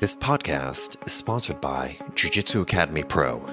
[0.00, 3.44] This podcast is sponsored by Jiu Jitsu Academy Pro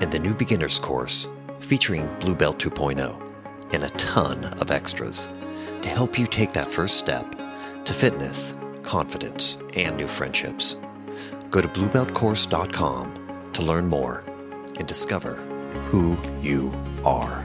[0.00, 1.28] and the new beginners course
[1.60, 5.30] featuring Blue Belt 2.0 and a ton of extras
[5.80, 7.34] to help you take that first step
[7.86, 10.76] to fitness, confidence, and new friendships.
[11.48, 14.24] Go to bluebeltcourse.com to learn more
[14.76, 15.36] and discover
[15.86, 16.70] who you
[17.06, 17.42] are.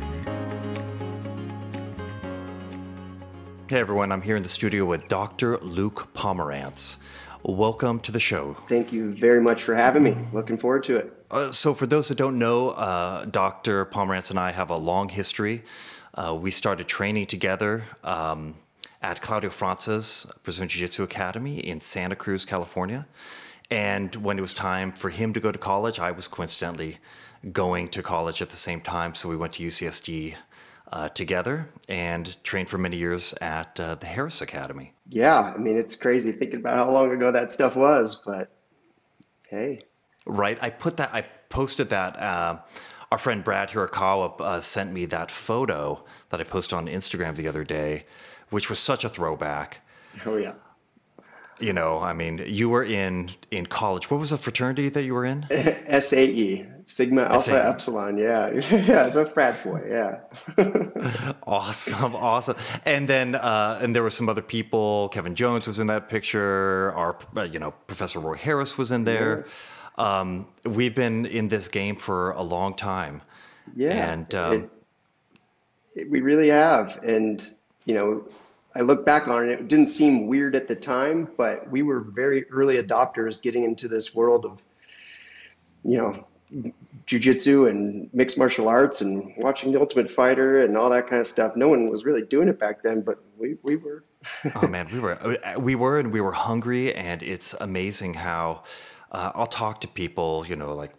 [3.70, 5.60] Hey everyone, I'm here in the studio with Dr.
[5.60, 6.98] Luke Pomerantz.
[7.43, 8.57] Welcome to the show.
[8.68, 10.16] Thank you very much for having me.
[10.34, 11.14] Looking forward to it.
[11.32, 13.86] Uh, so, for those that don't know, uh, Dr.
[13.86, 15.64] Pomerantz and I have a long history.
[16.15, 18.56] Uh, we started training together um,
[19.02, 23.07] at Claudio França's Brazilian Jiu Jitsu Academy in Santa Cruz, California.
[23.71, 26.98] And when it was time for him to go to college, I was coincidentally
[27.54, 29.15] going to college at the same time.
[29.15, 30.36] So, we went to UCSD
[30.92, 34.92] uh, together and trained for many years at uh, the Harris Academy.
[35.10, 38.52] Yeah, I mean, it's crazy thinking about how long ago that stuff was, but
[39.50, 39.82] hey.
[40.26, 40.58] Right.
[40.62, 42.20] I put that, I posted that.
[42.20, 42.60] Uh,
[43.12, 47.48] our friend Brad Hirakawa uh, sent me that photo that I posted on Instagram the
[47.48, 48.06] other day,
[48.52, 49.82] which was such a throwback.
[50.26, 50.54] Oh, yeah
[51.60, 54.10] you know, I mean, you were in in college.
[54.10, 55.46] What was the fraternity that you were in?
[56.00, 57.58] SAE, Sigma Alpha SAE.
[57.58, 58.18] Epsilon.
[58.18, 59.82] Yeah, yeah, it's a frat boy.
[59.88, 61.34] Yeah.
[61.44, 62.56] awesome, awesome.
[62.86, 65.10] And then, uh, and there were some other people.
[65.10, 66.92] Kevin Jones was in that picture.
[66.94, 69.46] Our, uh, you know, Professor Roy Harris was in there.
[69.98, 70.20] Yeah.
[70.20, 73.22] Um, we've been in this game for a long time.
[73.76, 74.70] Yeah, and um, it,
[75.96, 77.00] it, we really have.
[77.04, 77.46] And
[77.86, 78.23] you know
[78.80, 82.00] I look back on it, it didn't seem weird at the time, but we were
[82.00, 84.62] very early adopters getting into this world of,
[85.84, 86.26] you know,
[87.06, 91.28] jujitsu and mixed martial arts and watching the Ultimate Fighter and all that kind of
[91.28, 91.58] stuff.
[91.58, 94.06] No one was really doing it back then, but we we were.
[94.56, 98.64] oh man, we were we were and we were hungry, and it's amazing how
[99.12, 100.94] uh, I'll talk to people, you know, like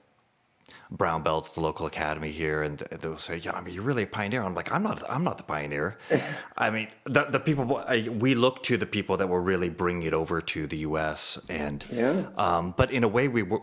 [0.90, 4.02] brown belt at the local academy here, and they'll say, "Yeah, I mean, you're really
[4.02, 5.02] a pioneer." I'm like, "I'm not.
[5.08, 5.98] I'm not the pioneer."
[6.58, 10.02] I mean, the the people I, we look to the people that were really bringing
[10.06, 11.38] it over to the U.S.
[11.48, 12.24] and yeah.
[12.36, 13.62] Um, but in a way, we were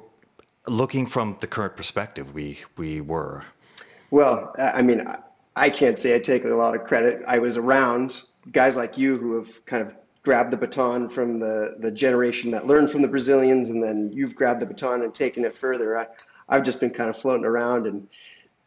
[0.68, 2.34] looking from the current perspective.
[2.34, 3.44] We we were.
[4.10, 5.06] Well, I mean,
[5.56, 7.24] I can't say I take a lot of credit.
[7.28, 11.76] I was around guys like you who have kind of grabbed the baton from the
[11.80, 15.44] the generation that learned from the Brazilians, and then you've grabbed the baton and taken
[15.44, 15.98] it further.
[15.98, 16.08] I,
[16.50, 18.08] I've just been kind of floating around and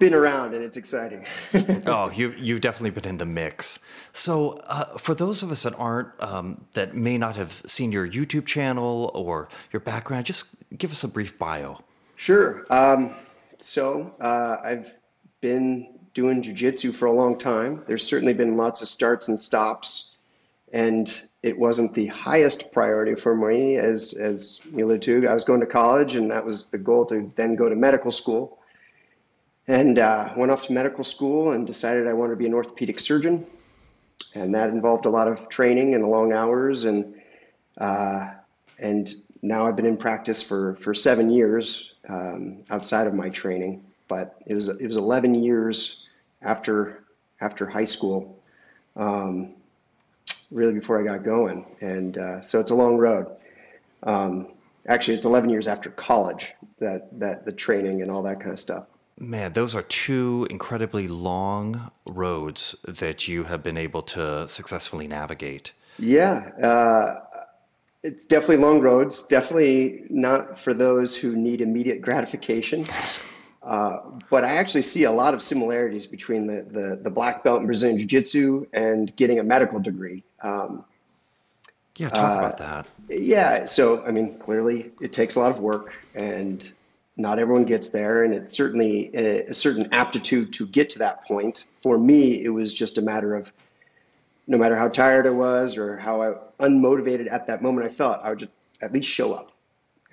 [0.00, 1.26] been around, and it's exciting.
[1.86, 3.78] oh, you you've definitely been in the mix.
[4.12, 8.08] So, uh, for those of us that aren't um, that may not have seen your
[8.08, 10.46] YouTube channel or your background, just
[10.76, 11.78] give us a brief bio.
[12.16, 12.66] Sure.
[12.70, 13.14] Um,
[13.58, 14.96] so, uh, I've
[15.40, 17.84] been doing jujitsu for a long time.
[17.86, 20.16] There's certainly been lots of starts and stops,
[20.72, 25.28] and it wasn't the highest priority for me as as you alluded to.
[25.28, 28.12] I was going to college, and that was the goal to then go to medical
[28.12, 28.58] school.
[29.68, 32.98] And uh, went off to medical school and decided I wanted to be an orthopedic
[32.98, 33.46] surgeon,
[34.34, 36.84] and that involved a lot of training and long hours.
[36.84, 37.14] And
[37.78, 38.30] uh,
[38.78, 43.82] and now I've been in practice for for seven years um, outside of my training.
[44.08, 46.04] But it was it was 11 years
[46.42, 47.04] after
[47.40, 48.36] after high school.
[48.96, 49.54] Um,
[50.52, 51.64] really before I got going.
[51.80, 53.26] And uh, so it's a long road.
[54.02, 54.48] Um,
[54.88, 58.58] actually, it's 11 years after college that, that the training and all that kind of
[58.58, 58.86] stuff.
[59.18, 65.74] Man, those are two incredibly long roads that you have been able to successfully navigate.
[65.98, 67.20] Yeah, uh,
[68.02, 69.22] it's definitely long roads.
[69.24, 72.86] Definitely not for those who need immediate gratification.
[73.62, 74.00] Uh,
[74.30, 77.66] but I actually see a lot of similarities between the, the, the black belt in
[77.66, 80.22] Brazilian Jiu Jitsu and getting a medical degree.
[80.42, 80.84] Um,
[81.98, 82.86] yeah, talk uh, about that.
[83.10, 86.70] Yeah, so I mean, clearly it takes a lot of work, and
[87.18, 91.22] not everyone gets there, and it's certainly a, a certain aptitude to get to that
[91.26, 91.64] point.
[91.82, 93.52] For me, it was just a matter of
[94.46, 98.20] no matter how tired I was or how I, unmotivated at that moment I felt,
[98.22, 99.52] I would just at least show up.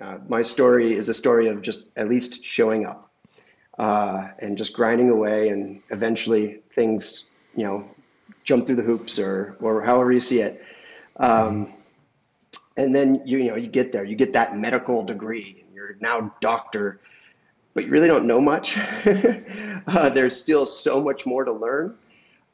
[0.00, 3.07] Uh, my story is a story of just at least showing up
[3.78, 7.88] uh, and just grinding away, and eventually things, you know,
[8.44, 10.62] jump through the hoops or or however you see it.
[11.16, 11.72] Um,
[12.76, 15.96] and then you, you know you get there, you get that medical degree, and you're
[16.00, 17.00] now doctor,
[17.74, 18.78] but you really don't know much.
[19.86, 21.96] uh, there's still so much more to learn.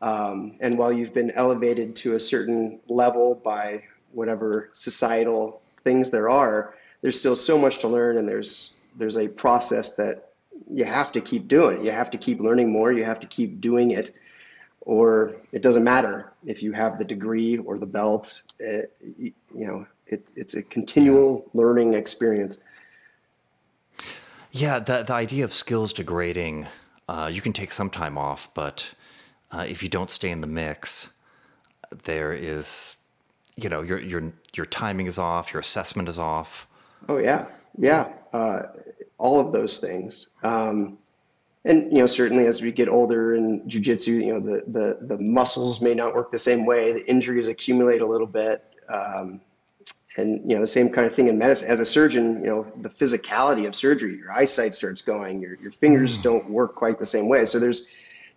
[0.03, 3.83] Um, and while you've been elevated to a certain level by
[4.13, 9.29] whatever societal things there are, there's still so much to learn, and there's there's a
[9.29, 10.34] process that
[10.71, 11.85] you have to keep doing it.
[11.85, 12.93] You have to keep learning more.
[12.93, 14.11] You have to keep doing it,
[14.81, 18.43] or it doesn't matter if you have the degree or the belt.
[18.59, 22.63] It, you know, It, it's a continual learning experience.
[24.51, 26.67] Yeah, the the idea of skills degrading,
[27.09, 28.95] uh, you can take some time off, but
[29.51, 31.11] uh, if you don't stay in the mix,
[32.05, 32.97] there is,
[33.57, 36.67] you know, your your your timing is off, your assessment is off.
[37.09, 37.47] Oh yeah,
[37.79, 38.63] yeah, uh,
[39.19, 40.31] all of those things.
[40.43, 40.99] Um,
[41.65, 45.19] and you know, certainly as we get older in jujitsu, you know, the, the the
[45.19, 46.93] muscles may not work the same way.
[46.93, 48.63] The injuries accumulate a little bit.
[48.89, 49.41] Um,
[50.17, 52.67] and you know the same kind of thing in medicine as a surgeon you know
[52.83, 56.23] the physicality of surgery your eyesight starts going your, your fingers mm.
[56.23, 57.87] don't work quite the same way so there's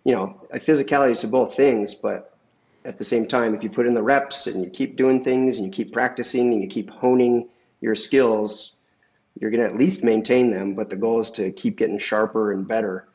[0.04, 2.36] you know a physicality to both things but
[2.84, 5.58] at the same time if you put in the reps and you keep doing things
[5.58, 7.48] and you keep practicing and you keep honing
[7.80, 8.77] your skills
[9.38, 12.52] you're going to at least maintain them but the goal is to keep getting sharper
[12.52, 13.08] and better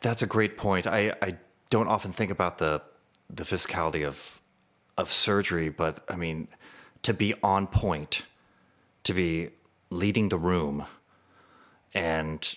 [0.00, 1.36] that's a great point i, I
[1.70, 2.82] don't often think about the
[3.30, 4.40] the physicality of
[4.96, 6.48] of surgery but i mean
[7.02, 8.22] to be on point,
[9.04, 9.50] to be
[9.90, 10.86] leading the room,
[11.94, 12.56] and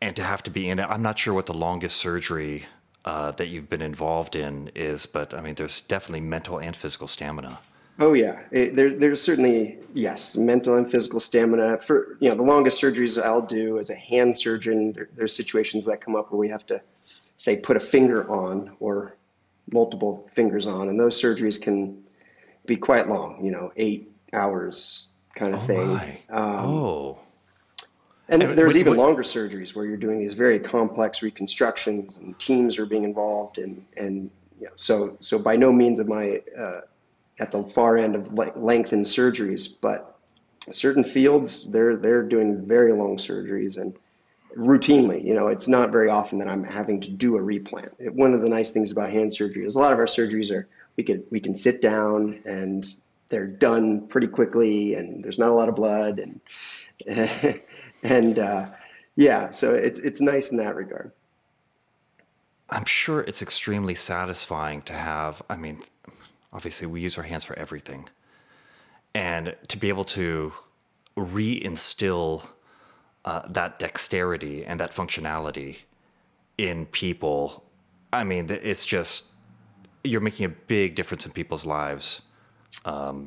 [0.00, 0.86] and to have to be in it.
[0.88, 2.64] I'm not sure what the longest surgery
[3.04, 7.08] uh, that you've been involved in is, but I mean, there's definitely mental and physical
[7.08, 7.58] stamina.
[7.98, 11.78] Oh yeah, it, there, there's certainly yes, mental and physical stamina.
[11.80, 15.84] For you know, the longest surgeries I'll do as a hand surgeon, there, there's situations
[15.86, 16.80] that come up where we have to
[17.36, 19.16] say put a finger on or
[19.72, 22.02] multiple fingers on, and those surgeries can
[22.66, 26.18] be quite long, you know, eight hours kind of oh thing.
[26.30, 27.18] Um, oh.
[28.28, 32.16] And, and there's what, even what, longer surgeries where you're doing these very complex reconstructions
[32.16, 36.12] and teams are being involved and and you know, so so by no means am
[36.12, 36.80] I uh,
[37.40, 40.18] at the far end of le- lengthened surgeries, but
[40.70, 43.94] certain fields they're they're doing very long surgeries and
[44.56, 45.24] routinely.
[45.24, 47.92] You know, it's not very often that I'm having to do a replant.
[47.98, 50.50] It, one of the nice things about hand surgery is a lot of our surgeries
[50.50, 50.66] are
[50.96, 52.86] we can we can sit down and
[53.28, 56.40] they're done pretty quickly and there's not a lot of blood and
[58.02, 58.66] and uh,
[59.16, 61.10] yeah so it's it's nice in that regard
[62.70, 65.82] i'm sure it's extremely satisfying to have i mean
[66.54, 68.08] obviously we use our hands for everything
[69.14, 70.52] and to be able to
[71.16, 72.46] reinstill
[73.24, 75.78] uh, that dexterity and that functionality
[76.56, 77.64] in people
[78.12, 79.24] i mean it's just
[80.04, 82.22] you're making a big difference in people's lives
[82.84, 83.26] um,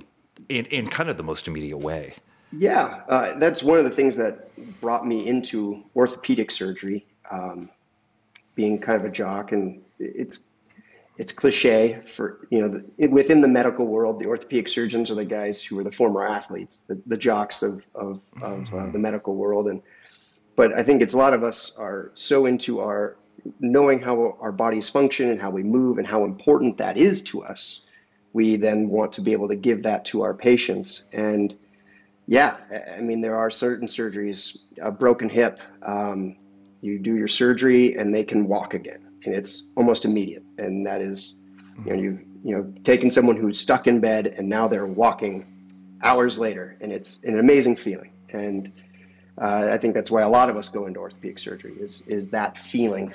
[0.49, 2.13] in, in kind of the most immediate way.
[2.51, 7.69] Yeah, uh, that's one of the things that brought me into orthopedic surgery, um,
[8.55, 10.47] being kind of a jock, and it's
[11.17, 15.25] it's cliche for you know the, within the medical world, the orthopedic surgeons are the
[15.25, 18.77] guys who are the former athletes, the, the jocks of of, of mm-hmm.
[18.77, 19.81] uh, the medical world, and
[20.55, 23.17] but I think it's a lot of us are so into our
[23.59, 27.43] knowing how our bodies function and how we move and how important that is to
[27.43, 27.81] us,
[28.33, 31.07] we then want to be able to give that to our patients.
[31.13, 31.55] And
[32.27, 32.57] yeah,
[32.97, 36.35] I mean, there are certain surgeries, a broken hip, um,
[36.81, 40.43] you do your surgery and they can walk again, and it's almost immediate.
[40.57, 41.41] And that is,
[41.85, 45.45] you know, you've you know, taking someone who's stuck in bed and now they're walking
[46.01, 48.11] hours later, and it's an amazing feeling.
[48.31, 48.71] And
[49.41, 52.29] uh, I think that's why a lot of us go into orthopedic surgery is is
[52.29, 53.13] that feeling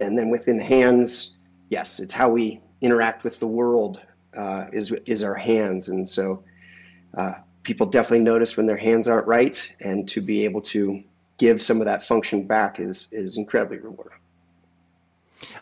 [0.00, 1.36] and then within hands,
[1.70, 4.00] yes, it's how we interact with the world
[4.36, 6.42] uh, is is our hands, and so
[7.16, 11.02] uh, people definitely notice when their hands aren't right, and to be able to
[11.38, 14.17] give some of that function back is is incredibly rewarding.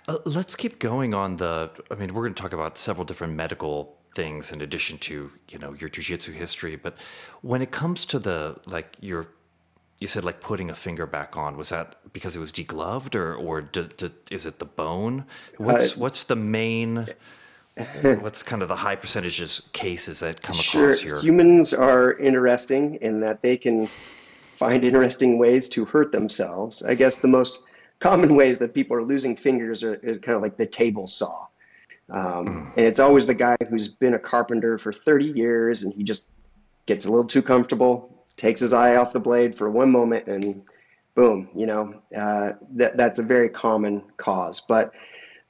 [0.08, 1.70] Uh, let's keep going on the.
[1.90, 5.58] I mean, we're going to talk about several different medical things in addition to you
[5.58, 6.96] know your jujitsu history, but
[7.42, 9.28] when it comes to the like your
[10.00, 13.34] you said like putting a finger back on was that because it was degloved or
[13.34, 15.24] or did, did, is it the bone?
[15.58, 17.06] What's uh, what's the main
[18.20, 21.20] what's kind of the high percentages cases that come sure, across here?
[21.20, 23.86] Humans are interesting in that they can
[24.58, 26.82] find interesting ways to hurt themselves.
[26.82, 27.62] I guess the most
[28.00, 31.46] common ways that people are losing fingers are, is kind of like the table saw
[32.10, 32.76] um, mm.
[32.76, 36.28] and it's always the guy who's been a carpenter for 30 years and he just
[36.86, 40.62] gets a little too comfortable takes his eye off the blade for one moment and
[41.14, 44.60] boom, you know, uh, that, that's a very common cause.
[44.60, 44.92] But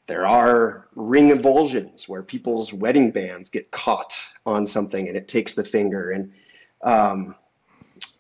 [0.07, 5.55] there are ring avulsions where people's wedding bands get caught on something and it takes
[5.55, 6.13] the finger.
[6.13, 6.33] And
[6.83, 7.35] um,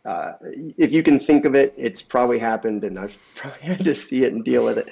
[0.06, 3.94] uh, if you can think of it, it's probably happened and I've probably had to
[3.94, 4.88] see it and deal with it.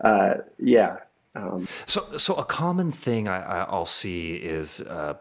[0.00, 0.98] Uh, yeah.
[1.34, 5.14] Um, so, so a common thing I, will see is uh,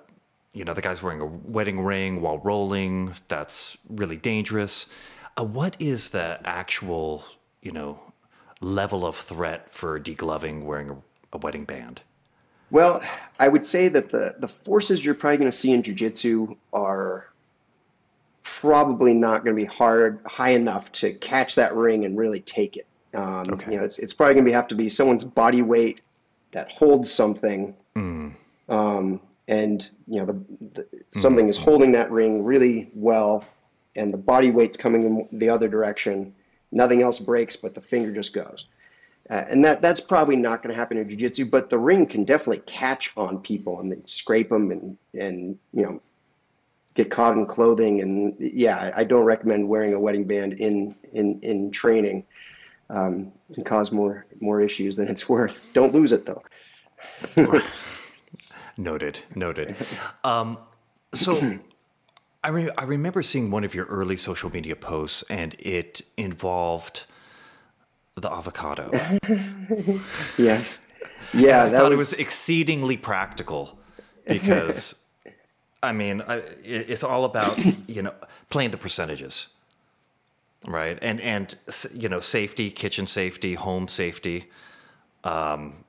[0.53, 3.13] you know, the guy's wearing a wedding ring while rolling.
[3.27, 4.87] That's really dangerous.
[5.37, 7.23] Uh, what is the actual,
[7.61, 7.99] you know,
[8.59, 10.97] level of threat for degloving wearing a,
[11.33, 12.01] a wedding band?
[12.69, 13.01] Well,
[13.39, 17.30] I would say that the, the forces you're probably going to see in jujitsu are
[18.61, 22.77] probably not going to be hard high enough to catch that ring and really take
[22.77, 22.85] it.
[23.15, 23.71] Um, okay.
[23.71, 26.01] You know, it's it's probably going to have to be someone's body weight
[26.51, 28.31] that holds something, mm.
[28.69, 31.49] um, and you know, the, the, something mm.
[31.49, 33.43] is holding that ring really well,
[33.95, 36.33] and the body weight's coming in the other direction.
[36.71, 38.65] Nothing else breaks, but the finger just goes.
[39.29, 42.25] Uh, and that that's probably not going to happen in jiu-jitsu but the ring can
[42.25, 46.01] definitely catch on people and then scrape them and and you know
[46.93, 51.39] get caught in clothing and yeah i don't recommend wearing a wedding band in in
[51.41, 52.23] in training
[52.89, 56.43] um, can cause more more issues than it's worth don't lose it though
[58.77, 59.75] noted noted
[60.23, 60.57] um,
[61.13, 61.59] so
[62.43, 67.05] I, re- I remember seeing one of your early social media posts and it involved
[68.15, 68.89] the avocado.
[70.37, 70.87] yes.
[71.33, 71.91] Yeah, I that thought was...
[71.91, 73.77] it was exceedingly practical
[74.25, 74.95] because,
[75.83, 77.57] I mean, I, it's all about
[77.87, 78.13] you know
[78.49, 79.47] playing the percentages,
[80.65, 80.97] right?
[81.01, 81.55] And and
[81.93, 84.49] you know safety, kitchen safety, home safety,
[85.23, 85.83] um,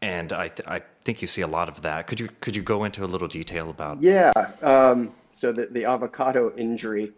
[0.00, 2.06] and I th- I think you see a lot of that.
[2.06, 4.02] Could you could you go into a little detail about?
[4.02, 4.32] Yeah.
[4.62, 7.12] Um, so the the avocado injury,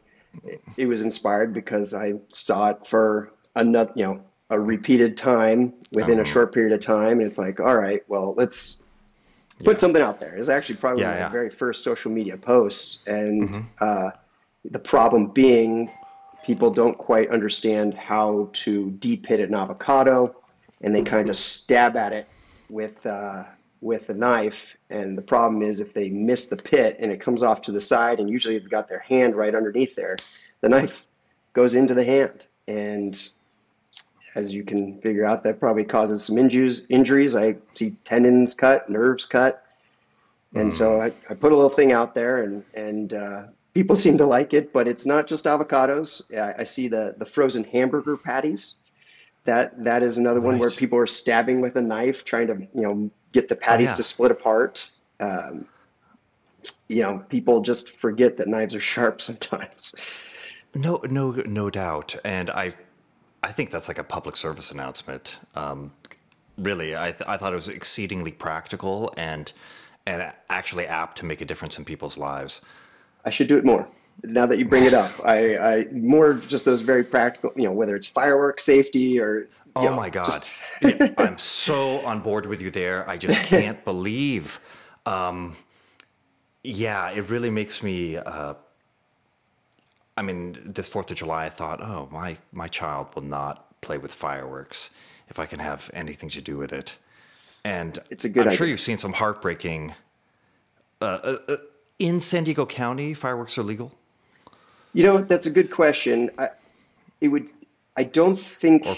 [0.76, 4.20] it was inspired because I saw it for another, you know,
[4.50, 6.30] a repeated time within a uh-huh.
[6.30, 7.18] short period of time.
[7.18, 8.83] And it's like, all right, well, let's
[9.62, 10.34] put something out there.
[10.34, 11.28] It's actually probably yeah, one of yeah.
[11.28, 13.04] the very first social media posts.
[13.06, 13.60] And mm-hmm.
[13.80, 14.10] uh,
[14.64, 15.90] the problem being,
[16.44, 20.34] people don't quite understand how to deep hit an avocado,
[20.80, 22.26] and they kind of stab at it
[22.68, 23.44] with uh,
[23.80, 24.76] with a knife.
[24.90, 27.80] And the problem is, if they miss the pit and it comes off to the
[27.80, 30.16] side, and usually they've got their hand right underneath there,
[30.60, 31.04] the knife
[31.52, 33.28] goes into the hand, and
[34.34, 36.82] as you can figure out, that probably causes some injuries.
[36.88, 37.36] Injuries.
[37.36, 39.64] I see tendons cut, nerves cut,
[40.54, 40.72] and mm.
[40.72, 43.42] so I, I, put a little thing out there, and and uh,
[43.74, 44.72] people seem to like it.
[44.72, 46.22] But it's not just avocados.
[46.36, 48.76] I, I, see the the frozen hamburger patties.
[49.44, 50.46] That that is another right.
[50.46, 53.90] one where people are stabbing with a knife, trying to you know get the patties
[53.90, 53.96] oh, yeah.
[53.96, 54.90] to split apart.
[55.20, 55.66] Um,
[56.88, 59.94] you know, people just forget that knives are sharp sometimes.
[60.74, 62.16] No, no, no doubt.
[62.24, 62.72] And I
[63.44, 65.38] I think that's like a public service announcement.
[65.54, 65.92] Um,
[66.56, 69.52] really, I, th- I thought it was exceedingly practical and
[70.06, 72.60] and actually apt to make a difference in people's lives.
[73.24, 73.88] I should do it more.
[74.22, 77.52] Now that you bring it up, I, I more just those very practical.
[77.56, 79.48] You know, whether it's fireworks safety or.
[79.76, 80.26] Oh know, my God!
[80.26, 80.54] Just...
[81.18, 83.08] I'm so on board with you there.
[83.08, 84.60] I just can't believe.
[85.04, 85.56] Um,
[86.62, 88.54] yeah, it really makes me uh,
[90.16, 93.98] I mean, this Fourth of July, I thought, oh, my my child will not play
[93.98, 94.90] with fireworks
[95.28, 96.96] if I can have anything to do with it.
[97.64, 98.42] And it's a good.
[98.42, 98.58] I'm idea.
[98.58, 99.94] sure you've seen some heartbreaking.
[101.00, 101.56] Uh, uh, uh,
[101.98, 103.92] in San Diego County, fireworks are legal.
[104.92, 106.30] You know, that's a good question.
[106.38, 106.50] I,
[107.20, 107.50] it would.
[107.96, 108.96] I don't think or,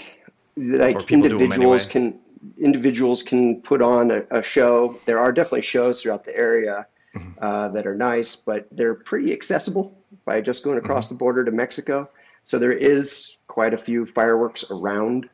[0.57, 2.11] like or individuals anyway.
[2.11, 2.19] can
[2.59, 4.97] individuals can put on a, a, show.
[5.05, 7.31] There are definitely shows throughout the area mm-hmm.
[7.41, 11.15] uh, that are nice, but they're pretty accessible by just going across mm-hmm.
[11.15, 12.09] the border to Mexico.
[12.43, 15.29] So there is quite a few fireworks around,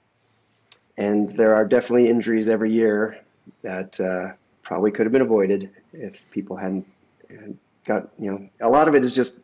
[0.98, 3.20] and there are definitely injuries every year
[3.62, 6.88] that uh, probably could have been avoided if people hadn't,
[7.30, 9.42] hadn't got you know a lot of it is just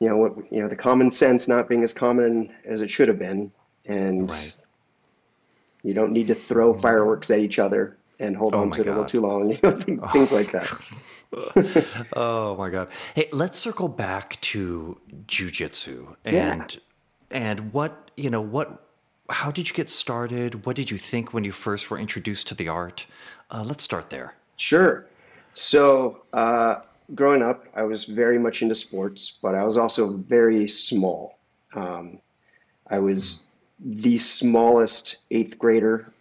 [0.00, 3.08] you know what you know the common sense not being as common as it should
[3.08, 3.50] have been
[3.88, 4.52] and right.
[5.82, 8.86] you don't need to throw fireworks at each other and hold oh on to it
[8.86, 9.78] a little too long you know
[10.08, 10.70] things like that
[12.14, 12.88] oh my god!
[13.14, 16.78] Hey, let's circle back to jujitsu and
[17.30, 17.36] yeah.
[17.36, 18.82] and what you know what.
[19.28, 20.66] How did you get started?
[20.66, 23.06] What did you think when you first were introduced to the art?
[23.50, 24.34] Uh, let's start there.
[24.56, 25.04] Sure.
[25.52, 26.76] So, uh,
[27.14, 31.38] growing up, I was very much into sports, but I was also very small.
[31.74, 32.20] Um,
[32.88, 33.48] I was
[33.80, 36.12] the smallest eighth grader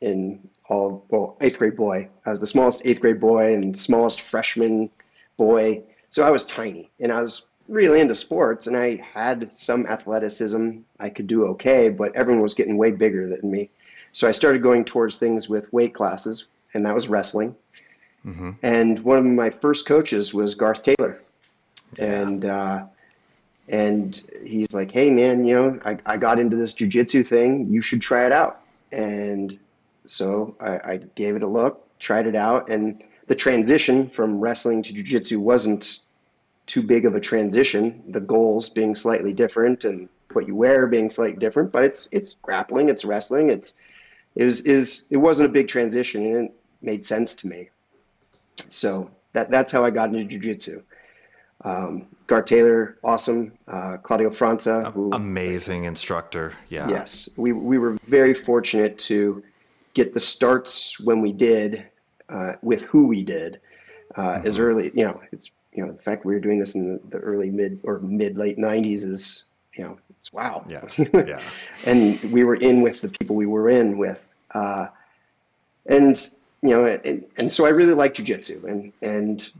[0.00, 2.08] in all well eighth grade boy.
[2.26, 4.90] I was the smallest eighth grade boy and smallest freshman
[5.36, 5.82] boy.
[6.08, 10.78] So I was tiny and I was really into sports and I had some athleticism.
[10.98, 13.70] I could do okay, but everyone was getting way bigger than me.
[14.12, 17.54] So I started going towards things with weight classes, and that was wrestling.
[18.26, 18.50] Mm-hmm.
[18.62, 21.22] And one of my first coaches was Garth Taylor,
[21.96, 22.22] yeah.
[22.22, 22.84] and uh,
[23.68, 27.72] and he's like, "Hey, man, you know, I, I got into this jujitsu thing.
[27.72, 28.60] You should try it out."
[28.92, 29.58] And
[30.10, 34.82] so I, I gave it a look, tried it out, and the transition from wrestling
[34.82, 36.00] to jiu-jitsu wasn't
[36.66, 38.02] too big of a transition.
[38.08, 42.34] The goals being slightly different and what you wear being slightly different, but it's it's
[42.34, 43.80] grappling, it's wrestling, it's
[44.36, 46.24] it was is it wasn't a big transition.
[46.26, 47.68] And it made sense to me.
[48.56, 50.82] So that that's how I got into jujitsu.
[51.62, 53.52] Um, Garth Taylor, awesome.
[53.68, 56.52] Uh, Claudio França, who, amazing instructor.
[56.68, 56.88] Yeah.
[56.88, 59.42] Yes, we we were very fortunate to
[59.94, 61.84] get the starts when we did
[62.28, 63.60] uh, with who we did
[64.16, 64.46] uh, mm-hmm.
[64.46, 64.90] as early.
[64.94, 67.50] You know, it's you know the fact we were doing this in the, the early
[67.50, 69.44] mid or mid late '90s is
[69.74, 70.64] you know it's wow.
[70.68, 70.82] Yeah.
[71.26, 71.40] Yeah.
[71.86, 74.20] and we were in with the people we were in with,
[74.54, 74.88] uh,
[75.86, 76.16] and
[76.62, 79.50] you know, and, and so I really liked jujitsu, and and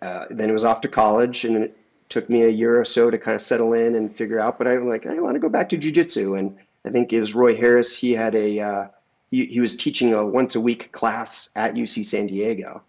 [0.00, 1.76] uh, then it was off to college, and it
[2.08, 4.58] took me a year or so to kind of settle in and figure out.
[4.58, 7.20] But I was like, I want to go back to jujitsu, and I think it
[7.20, 7.96] was Roy Harris.
[7.96, 8.86] He had a uh,
[9.32, 12.80] he, he was teaching a once a week class at UC San Diego,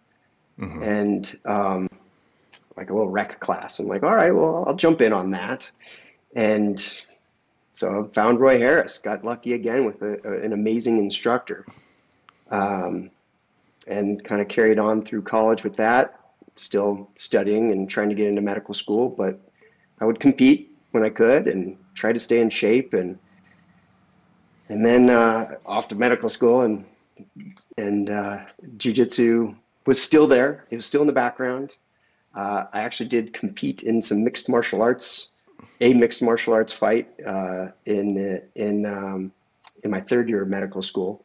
[0.60, 0.84] mm-hmm.
[0.84, 1.90] and um,
[2.78, 3.80] like a little rec class.
[3.80, 5.72] I'm like, all right, well, I'll jump in on that,
[6.36, 6.80] and
[7.74, 9.00] so I found Roy Harris.
[9.00, 11.66] Got lucky again with a, a, an amazing instructor.
[12.52, 13.10] Um,
[13.88, 16.20] and kind of carried on through college with that,
[16.56, 19.10] still studying and trying to get into medical school.
[19.10, 19.40] But
[20.00, 23.18] I would compete when I could and try to stay in shape and
[24.74, 26.84] and then uh, off to medical school and
[27.77, 28.39] and uh,
[28.77, 30.65] jujitsu was still there.
[30.72, 31.75] It was still in the background.
[32.34, 35.34] Uh, I actually did compete in some mixed martial arts,
[35.80, 39.32] a mixed martial arts fight uh, in in um,
[39.84, 41.24] in my third year of medical school.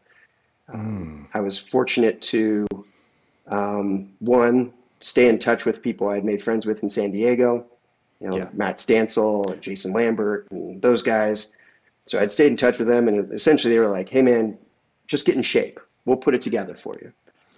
[0.69, 1.27] Mm.
[1.33, 2.67] I was fortunate to,
[3.47, 7.65] um, one, stay in touch with people I had made friends with in San Diego,
[8.21, 8.49] you know, yeah.
[8.53, 11.57] Matt Stansel, Jason Lambert, and those guys.
[12.09, 14.57] So I'd stayed in touch with them, and essentially they were like, "Hey, man,
[15.07, 15.79] just get in shape.
[16.05, 17.13] We'll put it together for you."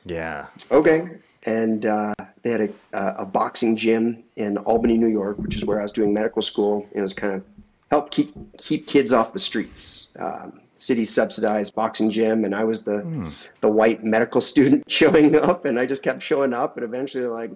[0.04, 0.46] Yeah.
[0.70, 1.08] Okay.
[1.46, 2.60] And uh, they had
[2.92, 6.42] a, a boxing gym in Albany, New York, which is where I was doing medical
[6.42, 6.86] school.
[6.90, 7.44] And it was kind of
[7.90, 10.08] help keep keep kids off the streets.
[10.18, 13.32] Um, city subsidized boxing gym and I was the mm.
[13.60, 17.30] the white medical student showing up and I just kept showing up and eventually they're
[17.30, 17.52] like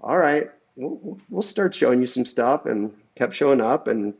[0.00, 4.14] all right we'll, we'll start showing you some stuff and kept showing up and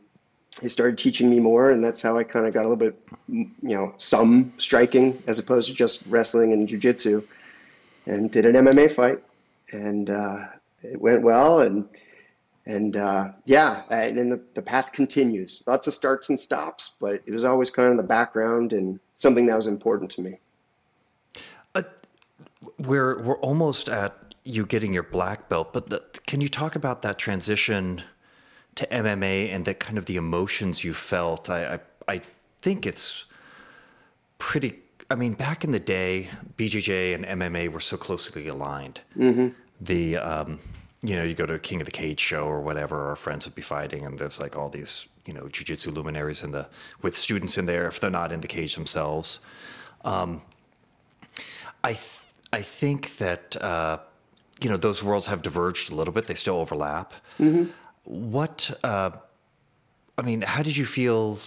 [0.61, 2.99] they started teaching me more and that's how I kind of got a little bit
[3.27, 7.21] you know some striking as opposed to just wrestling and jiu-jitsu
[8.05, 9.21] and did an MMA fight
[9.71, 10.45] and uh,
[10.83, 11.87] it went well and
[12.67, 15.63] and uh, yeah, and then the, the path continues.
[15.67, 19.45] Lots of starts and stops, but it was always kind of the background and something
[19.45, 20.39] that was important to me.
[21.75, 21.83] Uh,
[22.79, 27.03] we're we're almost at you getting your black belt, but the, can you talk about
[27.03, 28.01] that transition
[28.75, 31.49] to MMA and that kind of the emotions you felt?
[31.49, 32.21] I I, I
[32.61, 33.25] think it's
[34.39, 34.79] pretty.
[35.09, 39.01] I mean, back in the day, BJJ and MMA were so closely aligned.
[39.17, 39.49] Mm-hmm.
[39.79, 40.59] The um,
[41.05, 43.45] you know, you go to a King of the Cage show or whatever, our friends
[43.45, 46.67] would be fighting, and there's like all these, you know, jujitsu luminaries in the
[47.01, 49.39] with students in there if they're not in the cage themselves.
[50.03, 50.41] Um,
[51.83, 53.99] I th- I think that uh,
[54.61, 56.25] you know those worlds have diverged a little bit.
[56.25, 57.13] They still overlap.
[57.39, 57.71] Mm-hmm.
[58.05, 59.11] What uh,
[60.17, 61.39] I mean, how did you feel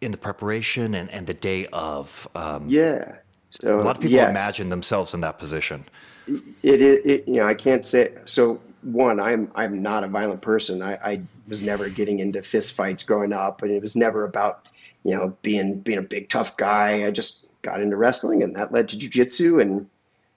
[0.00, 2.28] in the preparation and, and the day of?
[2.34, 3.16] Um, yeah.
[3.50, 4.30] So a lot of people yes.
[4.30, 5.84] imagine themselves in that position.
[6.62, 10.82] It is, you know, I can't say so one, I'm I'm not a violent person.
[10.82, 14.68] I, I was never getting into fist fights growing up, and it was never about
[15.04, 17.06] you know being being a big tough guy.
[17.06, 19.88] I just got into wrestling, and that led to jujitsu, and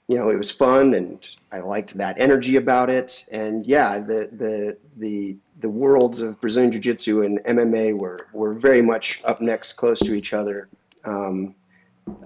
[0.10, 3.26] you know it was fun, and I liked that energy about it.
[3.32, 8.82] And yeah, the the the the worlds of Brazilian jiu-jitsu and MMA were were very
[8.82, 10.68] much up next, close to each other
[11.06, 11.54] um,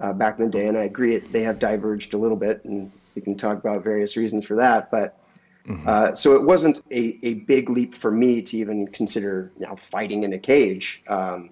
[0.00, 0.66] uh, back in the day.
[0.66, 4.16] And I agree, they have diverged a little bit, and we can talk about various
[4.16, 5.20] reasons for that, but
[5.66, 5.88] Mm-hmm.
[5.88, 9.74] Uh, so it wasn't a, a big leap for me to even consider you know,
[9.76, 11.02] fighting in a cage.
[11.08, 11.48] Um,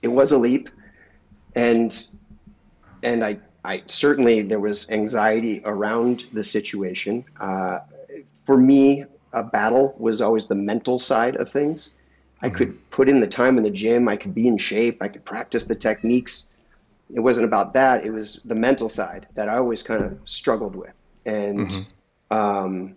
[0.00, 0.70] it was a leap,
[1.54, 1.94] and
[3.02, 7.24] and I I certainly there was anxiety around the situation.
[7.38, 7.80] Uh,
[8.46, 11.88] for me, a battle was always the mental side of things.
[11.88, 12.46] Mm-hmm.
[12.46, 14.08] I could put in the time in the gym.
[14.08, 15.02] I could be in shape.
[15.02, 16.56] I could practice the techniques.
[17.12, 18.04] It wasn't about that.
[18.04, 20.94] It was the mental side that I always kind of struggled with,
[21.26, 21.58] and.
[21.60, 22.36] Mm-hmm.
[22.36, 22.94] Um,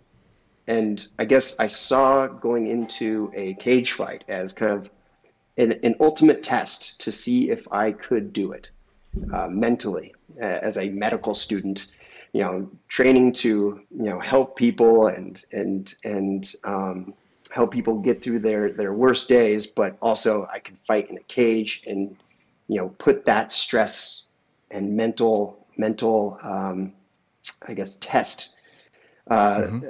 [0.66, 4.90] and I guess I saw going into a cage fight as kind of
[5.58, 8.70] an, an ultimate test to see if I could do it
[9.32, 11.86] uh, mentally as a medical student.
[12.32, 17.14] You know, training to you know help people and and and um,
[17.50, 21.22] help people get through their their worst days, but also I could fight in a
[21.22, 22.16] cage and
[22.68, 24.26] you know put that stress
[24.70, 26.92] and mental mental um,
[27.68, 28.60] I guess test
[29.28, 29.86] uh, mm-hmm.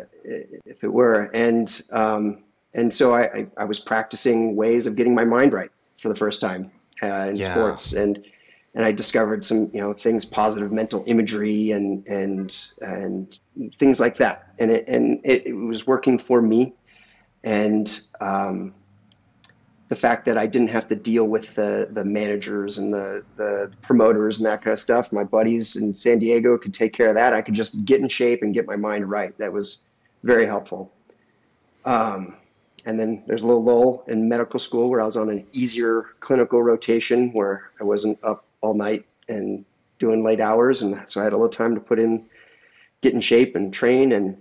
[0.65, 1.31] if it were.
[1.35, 2.43] And um,
[2.75, 6.15] and so I, I, I, was practicing ways of getting my mind right for the
[6.15, 6.71] first time
[7.03, 7.53] uh, in yeah.
[7.53, 7.93] sports.
[7.93, 8.25] And
[8.75, 13.39] and I discovered some you know things, positive mental imagery and and and
[13.79, 16.75] things like that, and it and it, it was working for me,
[17.45, 18.75] and um,
[19.89, 23.71] the fact that I didn't have to deal with the the managers and the the
[23.83, 25.13] promoters and that kind of stuff.
[25.13, 27.33] My buddies in San Diego could take care of that.
[27.33, 29.37] I could just get in shape and get my mind right.
[29.39, 29.87] That was
[30.25, 30.93] very helpful.
[31.85, 32.37] Um,
[32.87, 36.07] and then there's a little lull in medical school where I was on an easier
[36.21, 39.65] clinical rotation where I wasn't up all night and
[39.99, 42.27] doing late hours, and so I had a little time to put in,
[43.03, 44.13] get in shape and train.
[44.13, 44.37] And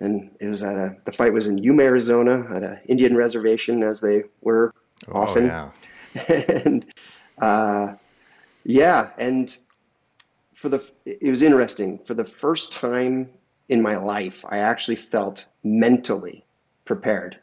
[0.00, 3.82] and it was at a the fight was in Yuma, Arizona, at an Indian reservation,
[3.82, 4.72] as they were
[5.08, 5.46] oh, often.
[5.46, 5.70] Yeah.
[6.64, 6.84] and
[7.40, 7.94] uh,
[8.64, 9.56] yeah, and
[10.54, 13.28] for the it was interesting for the first time
[13.68, 16.44] in my life, I actually felt mentally
[16.84, 17.38] prepared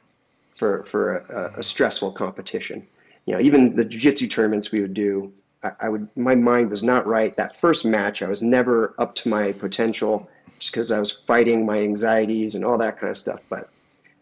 [0.58, 2.88] for for a, a stressful competition.
[3.26, 6.84] You know, even the jiu-jitsu tournaments we would do, I, I, would my mind was
[6.84, 7.36] not right.
[7.36, 11.66] That first match, I was never up to my potential just because I was fighting
[11.66, 13.42] my anxieties and all that kind of stuff.
[13.50, 13.70] But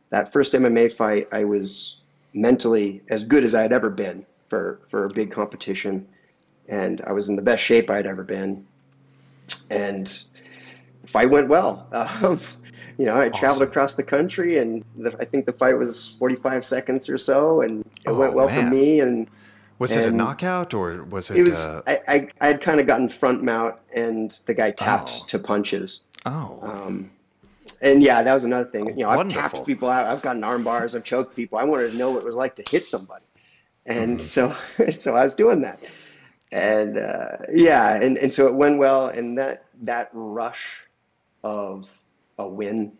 [0.09, 1.97] that first MMA fight, I was
[2.33, 6.07] mentally as good as I had ever been for for a big competition,
[6.67, 8.65] and I was in the best shape I had ever been.
[9.69, 10.07] And
[11.01, 11.87] the fight went well.
[12.23, 12.39] Um,
[12.97, 13.39] you know, I awesome.
[13.39, 17.61] traveled across the country, and the, I think the fight was 45 seconds or so,
[17.61, 18.69] and it oh, went well man.
[18.69, 18.99] for me.
[18.99, 19.27] And
[19.79, 21.37] was and it a knockout or was it?
[21.37, 21.65] It was.
[21.65, 21.81] Uh...
[21.87, 25.25] I, I, I had kind of gotten front mount, and the guy tapped oh.
[25.27, 26.01] to punches.
[26.25, 26.59] Oh.
[26.61, 27.09] Um,
[27.81, 28.97] and yeah, that was another thing.
[28.97, 30.07] You know, I've tapped people out.
[30.07, 30.95] I've gotten arm bars.
[30.95, 31.57] I've choked people.
[31.57, 33.25] I wanted to know what it was like to hit somebody,
[33.85, 34.19] and mm-hmm.
[34.19, 35.79] so so I was doing that.
[36.51, 39.07] And uh, yeah, and, and so it went well.
[39.07, 40.81] And that that rush
[41.43, 41.89] of
[42.39, 42.93] a win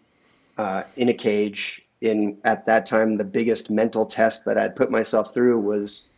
[0.57, 1.81] uh, in a cage.
[2.01, 6.09] In at that time, the biggest mental test that I'd put myself through was,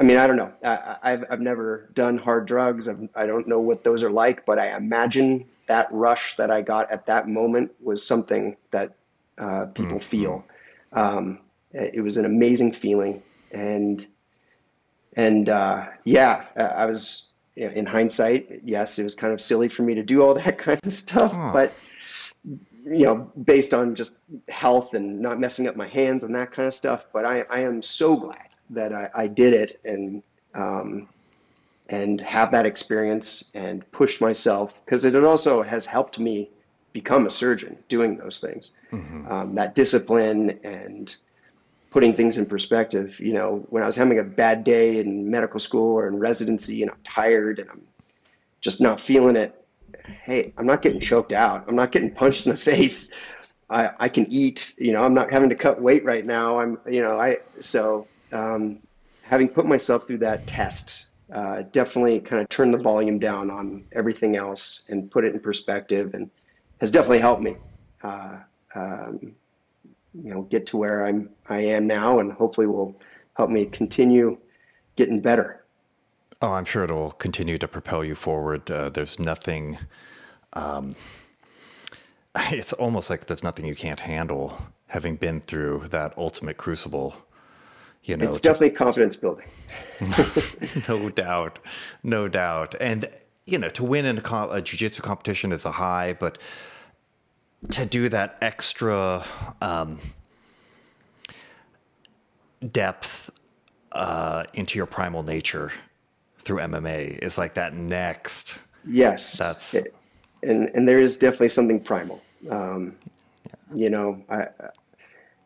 [0.00, 0.50] I mean, I don't know.
[0.64, 2.88] I, have I've never done hard drugs.
[2.88, 6.62] I've, I don't know what those are like, but I imagine that rush that I
[6.62, 8.94] got at that moment was something that
[9.36, 9.98] uh, people mm-hmm.
[9.98, 10.44] feel.
[10.94, 11.40] Um,
[11.72, 14.06] it was an amazing feeling, and
[15.16, 19.94] and uh, yeah, I was in hindsight, yes, it was kind of silly for me
[19.94, 21.50] to do all that kind of stuff, oh.
[21.52, 21.74] but
[22.84, 24.16] you know, based on just
[24.48, 27.04] health and not messing up my hands and that kind of stuff.
[27.12, 30.22] But I, I am so glad that I, I did it and
[30.54, 31.08] um,
[31.88, 36.48] and have that experience and pushed myself because it also has helped me
[36.92, 38.72] become a surgeon doing those things.
[38.92, 39.30] Mm-hmm.
[39.30, 41.14] Um, that discipline and
[41.90, 43.18] putting things in perspective.
[43.20, 46.82] You know, when I was having a bad day in medical school or in residency
[46.82, 47.82] and I'm tired and I'm
[48.60, 49.64] just not feeling it,
[50.22, 51.64] hey, I'm not getting choked out.
[51.68, 53.14] I'm not getting punched in the face.
[53.68, 54.74] I, I can eat.
[54.78, 56.60] You know, I'm not having to cut weight right now.
[56.60, 58.78] I'm, you know, I so um,
[59.22, 63.84] having put myself through that test, uh, definitely kind of turned the volume down on
[63.92, 66.30] everything else and put it in perspective, and
[66.80, 67.56] has definitely helped me.
[68.02, 68.36] Uh,
[68.74, 69.34] um,
[70.14, 73.00] you know, get to where I'm I am now, and hopefully will
[73.34, 74.38] help me continue
[74.96, 75.64] getting better.
[76.42, 78.70] Oh, I'm sure it'll continue to propel you forward.
[78.70, 79.78] Uh, there's nothing.
[80.54, 80.96] Um,
[82.50, 87.26] it's almost like there's nothing you can't handle, having been through that ultimate crucible.
[88.02, 89.46] You know, it's definitely confidence building.
[90.88, 91.58] no doubt,
[92.02, 93.08] no doubt, and
[93.46, 96.38] you know, to win in a, a jiu-jitsu competition is a high, but
[97.70, 99.24] to do that extra
[99.60, 99.98] um,
[102.72, 103.30] depth
[103.92, 105.72] uh, into your primal nature
[106.38, 108.62] through MMA is like that next.
[108.86, 109.94] Yes, that's it,
[110.42, 112.22] and and there is definitely something primal.
[112.48, 112.96] Um,
[113.44, 113.74] yeah.
[113.74, 114.48] You know, I,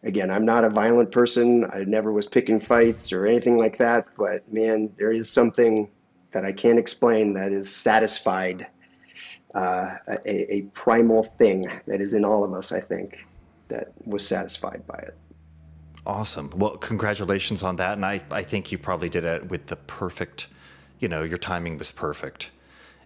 [0.05, 1.69] again, I'm not a violent person.
[1.73, 4.07] I never was picking fights or anything like that.
[4.17, 5.89] But man, there is something
[6.33, 8.67] that I can't explain that is satisfied.
[9.55, 13.25] Uh, a, a primal thing that is in all of us, I think,
[13.69, 15.17] that was satisfied by it.
[16.07, 16.51] Awesome.
[16.57, 17.93] Well, congratulations on that.
[17.93, 20.49] And I, I think you probably did it with the perfect
[21.05, 22.51] you know, your timing was perfect.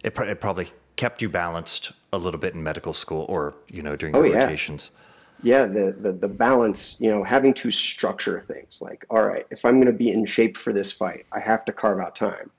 [0.03, 3.95] It, it probably kept you balanced a little bit in medical school or, you know,
[3.95, 4.91] during oh, the rotations.
[4.93, 4.99] Yeah,
[5.43, 9.75] the, the, the balance, you know, having to structure things like, all right, if I'm
[9.75, 12.51] going to be in shape for this fight, I have to carve out time.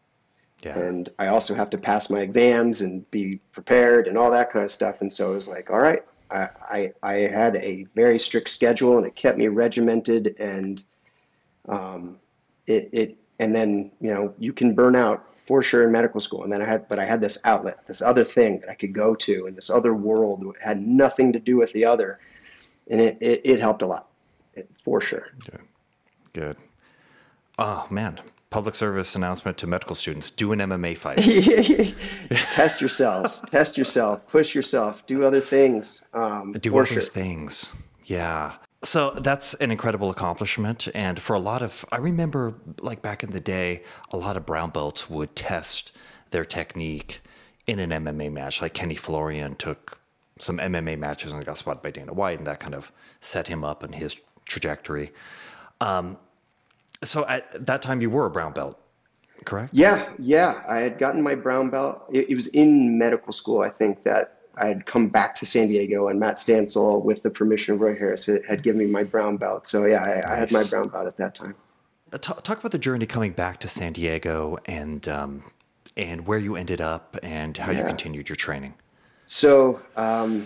[0.63, 0.79] Yeah.
[0.79, 4.65] And I also have to pass my exams and be prepared and all that kind
[4.65, 5.01] of stuff.
[5.01, 8.99] And so it was like, all right, I, I, I had a very strict schedule
[8.99, 10.83] and it kept me regimented and
[11.69, 12.19] um,
[12.67, 16.45] it, it and then you know you can burn out for sure in medical school
[16.45, 18.93] and then i had but i had this outlet this other thing that i could
[18.93, 22.21] go to in this other world had nothing to do with the other
[22.91, 24.09] and it it, it helped a lot
[24.85, 25.61] for sure good
[26.33, 26.57] good
[27.59, 31.19] oh man public service announcement to medical students: do an MMA fight.
[32.53, 33.43] test yourselves.
[33.51, 34.27] test yourself.
[34.29, 35.07] Push yourself.
[35.07, 36.05] Do other things.
[36.13, 37.03] Um, do other sure.
[37.03, 37.73] things.
[38.05, 38.55] Yeah.
[38.83, 40.89] So that's an incredible accomplishment.
[40.95, 44.47] And for a lot of, I remember like back in the day, a lot of
[44.47, 45.93] brown belts would test
[46.31, 47.21] their technique
[47.67, 48.63] in an MMA match.
[48.63, 50.00] Like Kenny Florian took
[50.41, 53.65] some MMA matches and got spotted by Dana White, and that kind of set him
[53.65, 55.13] up in his trajectory.
[55.81, 56.19] Um,
[57.03, 58.79] so at that time, you were a brown belt,
[59.45, 59.71] correct?
[59.73, 60.63] Yeah, yeah.
[60.69, 62.05] I had gotten my brown belt.
[62.13, 65.69] It, it was in medical school, I think, that I had come back to San
[65.69, 69.39] Diego, and Matt Stansel, with the permission of Roy Harris, had given me my brown
[69.39, 69.67] belt.
[69.67, 70.25] So yeah, I, nice.
[70.25, 71.55] I had my brown belt at that time.
[72.13, 75.45] Uh, talk, talk, about the journey coming back to San Diego and um,
[75.97, 77.79] and where you ended up and how yeah.
[77.79, 78.75] you continued your training.
[79.31, 80.45] So um,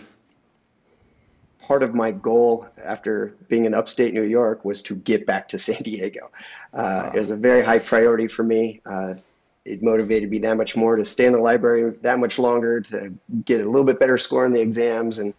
[1.58, 5.58] part of my goal after being in upstate New York was to get back to
[5.66, 6.30] San Diego.
[6.74, 7.10] Uh, wow.
[7.14, 8.82] It was a very high priority for me.
[8.84, 9.14] Uh,
[9.64, 13.10] it motivated me that much more to stay in the library that much longer, to
[13.46, 15.32] get a little bit better score on the exams, and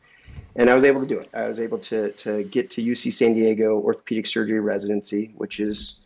[0.55, 1.29] and I was able to do it.
[1.36, 5.99] I was able to to get to UC San Diego orthopedic surgery residency, which is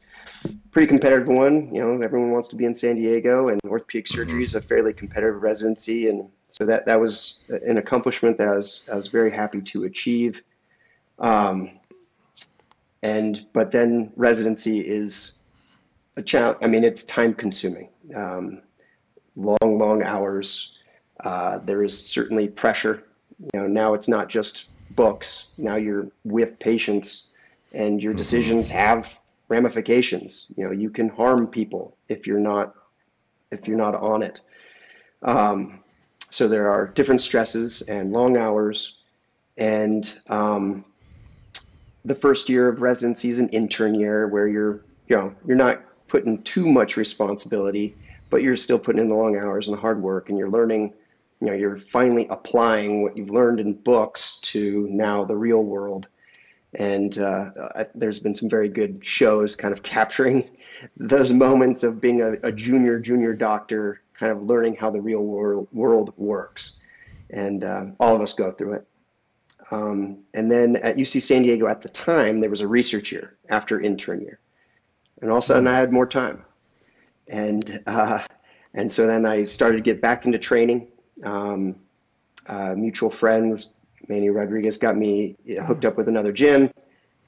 [0.71, 1.73] pretty competitive one.
[1.73, 4.15] You know, everyone wants to be in San Diego, and orthopedic mm-hmm.
[4.15, 8.56] surgery is a fairly competitive residency, and so that that was an accomplishment that I
[8.56, 10.42] was I was very happy to achieve.
[11.20, 11.72] Um,
[13.04, 15.44] and but then residency is
[16.18, 16.58] a challenge.
[16.62, 18.62] I mean, it's time consuming, um,
[19.36, 20.74] long long hours.
[21.24, 23.04] Uh, there is certainly pressure.
[23.54, 25.54] You know, now it's not just books.
[25.58, 27.32] Now you're with patients,
[27.74, 28.18] and your mm-hmm.
[28.18, 29.18] decisions have
[29.50, 30.48] ramifications.
[30.58, 32.76] You know, you can harm people if you're not
[33.52, 34.42] if you're not on it.
[35.24, 35.80] Um,
[36.32, 38.96] so there are different stresses and long hours,
[39.58, 40.86] and um,
[42.06, 45.82] the first year of residency is an intern year where you're you know you're not
[46.08, 47.96] putting too much responsibility,
[48.30, 50.94] but you're still putting in the long hours and the hard work, and you're learning.
[51.42, 56.08] You know, you're finally applying what you've learned in books to now the real world
[56.76, 57.50] and uh,
[57.96, 60.48] there's been some very good shows kind of capturing
[60.98, 65.22] those moments of being a, a, junior junior doctor kind of learning how the real
[65.22, 66.82] world, world works.
[67.30, 68.86] And uh, all of us go through it.
[69.72, 73.36] Um, and then at uc san diego at the time there was a research year
[73.50, 74.40] after intern year.
[75.22, 76.44] And all of a sudden i had more time.
[77.28, 78.24] And uh,
[78.74, 80.88] and so then i started to get back into training.
[81.24, 81.76] Um,
[82.48, 83.76] uh, mutual friends
[84.08, 86.72] Manny Rodriguez got me hooked up with another gym,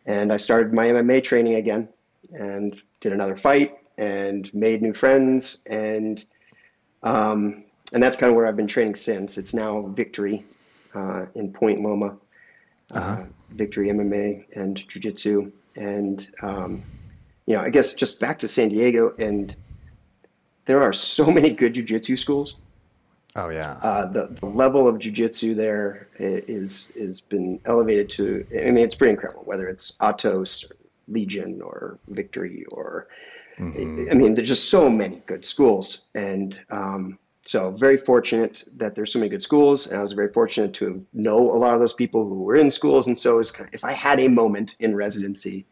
[0.06, 1.88] and I started my MMA training again,
[2.34, 6.24] and did another fight, and made new friends, and
[7.04, 9.38] um, and that's kind of where I've been training since.
[9.38, 10.44] It's now Victory
[10.94, 12.18] uh, in Point Loma,
[12.94, 13.22] uh, uh-huh.
[13.22, 16.82] uh, Victory MMA and Jiu Jitsu, and um,
[17.46, 19.56] you know, I guess just back to San Diego, and
[20.66, 22.56] there are so many good Jiu Jitsu schools
[23.36, 23.78] Oh yeah.
[23.82, 28.46] Uh, the, the level of jujitsu there is is been elevated to.
[28.52, 29.44] I mean, it's pretty incredible.
[29.46, 30.76] Whether it's Atos, or
[31.08, 33.08] Legion, or Victory, or
[33.60, 34.08] mm-hmm.
[34.12, 39.12] I mean, there's just so many good schools, and um, so very fortunate that there's
[39.12, 39.88] so many good schools.
[39.88, 42.72] And I was very fortunate to know a lot of those people who were in
[42.72, 45.66] schools, and so of, if I had a moment in residency,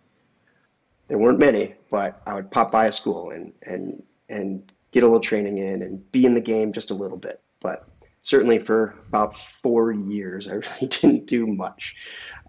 [1.08, 5.06] there weren't many, but I would pop by a school and and and get a
[5.06, 7.88] little training in and be in the game just a little bit but
[8.22, 11.96] certainly for about four years, I really didn't do much.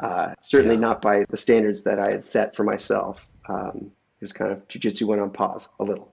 [0.00, 0.80] Uh, certainly yeah.
[0.80, 3.28] not by the standards that I had set for myself.
[3.48, 3.90] Um,
[4.20, 6.12] was kind of jujitsu went on pause a little.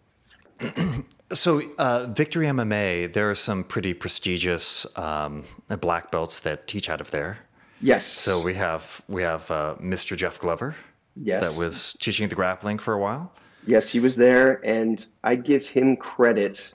[1.31, 5.43] so, uh, Victory MMA, there are some pretty prestigious um,
[5.81, 7.39] black belts that teach out of there.
[7.81, 8.05] Yes.
[8.05, 10.17] So we have we have uh, Mr.
[10.17, 10.75] Jeff Glover.
[11.15, 11.55] Yes.
[11.55, 13.31] That was teaching the grappling for a while.
[13.67, 16.73] Yes, he was there, and I give him credit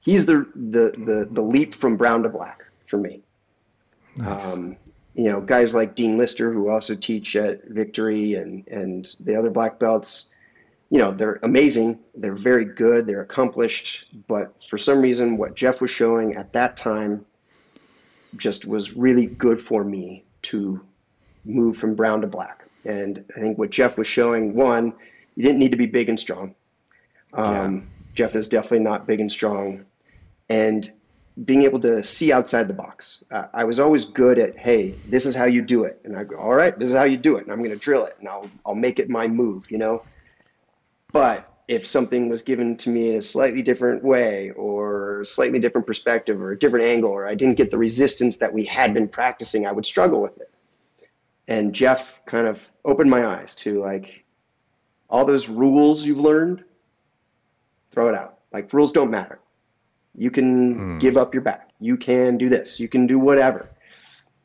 [0.00, 3.20] he's the the the, the leap from brown to black for me.
[4.16, 4.58] Nice.
[4.58, 4.76] Um,
[5.14, 9.50] you know, guys like Dean Lister who also teach at Victory and and the other
[9.50, 10.34] black belts.
[10.90, 12.00] You know, they're amazing.
[12.14, 13.06] They're very good.
[13.06, 14.06] They're accomplished.
[14.26, 17.24] But for some reason, what Jeff was showing at that time
[18.36, 20.80] just was really good for me to
[21.44, 22.64] move from brown to black.
[22.84, 24.92] And I think what Jeff was showing, one,
[25.36, 26.54] you didn't need to be big and strong.
[27.34, 27.80] Um, yeah.
[28.14, 29.84] Jeff is definitely not big and strong
[30.48, 30.90] and
[31.44, 33.24] being able to see outside the box.
[33.30, 36.24] Uh, I was always good at, hey, this is how you do it, and I
[36.24, 38.16] go, all right, this is how you do it, and I'm going to drill it,
[38.18, 40.04] and I'll I'll make it my move, you know.
[41.12, 45.86] But if something was given to me in a slightly different way, or slightly different
[45.86, 49.08] perspective, or a different angle, or I didn't get the resistance that we had been
[49.08, 50.50] practicing, I would struggle with it.
[51.48, 54.24] And Jeff kind of opened my eyes to like
[55.08, 56.64] all those rules you've learned
[57.90, 58.38] throw it out.
[58.52, 59.40] Like rules don't matter.
[60.16, 60.98] You can hmm.
[60.98, 61.70] give up your back.
[61.80, 62.80] You can do this.
[62.80, 63.68] You can do whatever.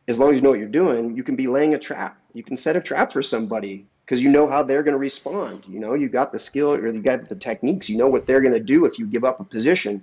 [0.08, 2.18] As long as you know what you're doing, you can be laying a trap.
[2.34, 5.64] You can set a trap for somebody because you know how they're going to respond.
[5.68, 7.90] You know, you got the skill or you got the techniques.
[7.90, 10.02] You know what they're going to do if you give up a position.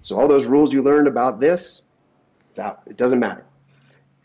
[0.00, 1.86] So all those rules you learned about this,
[2.50, 2.80] it's out.
[2.86, 3.44] It doesn't matter.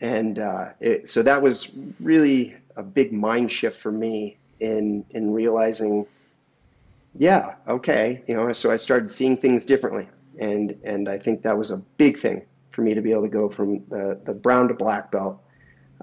[0.00, 5.32] And uh, it, so that was really a big mind shift for me in in
[5.32, 6.06] realizing,
[7.18, 8.52] yeah, okay, you know.
[8.52, 12.42] So I started seeing things differently, and and I think that was a big thing
[12.70, 15.40] for me to be able to go from the the brown to black belt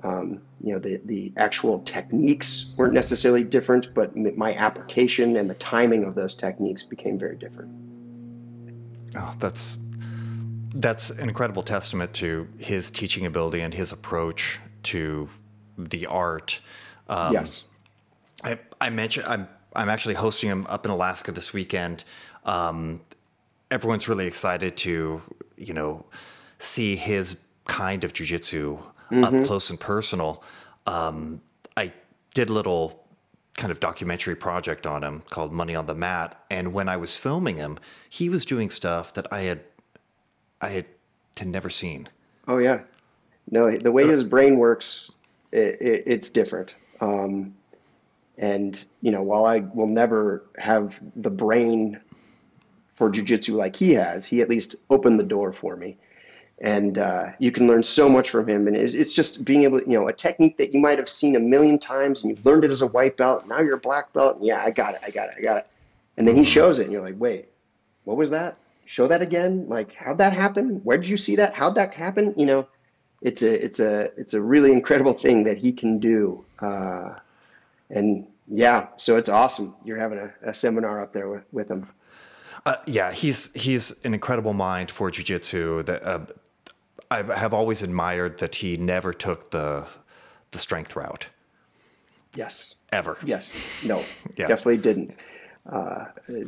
[0.03, 5.55] um, you know, the, the actual techniques weren't necessarily different, but my application and the
[5.55, 7.71] timing of those techniques became very different.
[9.15, 9.77] Oh, that's
[10.77, 15.29] that's an incredible testament to his teaching ability and his approach to
[15.77, 16.59] the art.
[17.07, 17.69] Um, yes,
[18.43, 22.03] I, I mentioned I'm I'm actually hosting him up in Alaska this weekend.
[22.43, 23.01] Um,
[23.71, 25.21] everyone's really excited to
[25.57, 26.05] you know
[26.59, 29.23] see his kind of jujitsu mm-hmm.
[29.23, 30.43] up close and personal.
[30.85, 31.41] Um,
[31.77, 31.91] I
[32.33, 33.05] did a little
[33.57, 37.15] kind of documentary project on him called Money on the Mat, and when I was
[37.15, 37.77] filming him,
[38.09, 39.61] he was doing stuff that I had
[40.61, 40.85] I had,
[41.37, 42.09] had never seen.
[42.47, 42.81] Oh yeah,
[43.51, 45.11] no, the way his brain works,
[45.51, 46.75] it, it, it's different.
[47.01, 47.53] Um,
[48.37, 51.99] and you know, while I will never have the brain
[52.95, 55.97] for jujitsu like he has, he at least opened the door for me
[56.59, 58.67] and uh, you can learn so much from him.
[58.67, 61.09] And it's, it's, just being able to, you know, a technique that you might have
[61.09, 63.45] seen a million times and you've learned it as a white belt.
[63.45, 64.37] Now you're a black belt.
[64.37, 65.01] And yeah, I got it.
[65.03, 65.35] I got it.
[65.37, 65.67] I got it.
[66.17, 67.49] And then he shows it, and you're like, wait,
[68.05, 68.57] what was that?
[68.85, 69.67] Show that again.
[69.67, 70.79] Like, how'd that happen?
[70.83, 71.53] Where did you see that?
[71.53, 72.33] How'd that happen?
[72.37, 72.67] You know,
[73.21, 76.45] it's a it's a it's a really incredible thing that he can do.
[76.59, 77.15] Uh,
[77.89, 79.75] and yeah, so it's awesome.
[79.83, 81.89] You're having a, a seminar up there with, with him.
[82.65, 85.85] Uh, yeah, he's he's an incredible mind for jujitsu.
[85.85, 86.25] That uh,
[87.11, 89.85] I have always admired that he never took the
[90.51, 91.27] the strength route.
[92.35, 92.79] Yes.
[92.91, 93.17] Ever.
[93.25, 93.55] Yes.
[93.83, 94.03] No.
[94.35, 94.47] yeah.
[94.47, 95.15] Definitely didn't.
[95.71, 96.05] Uh,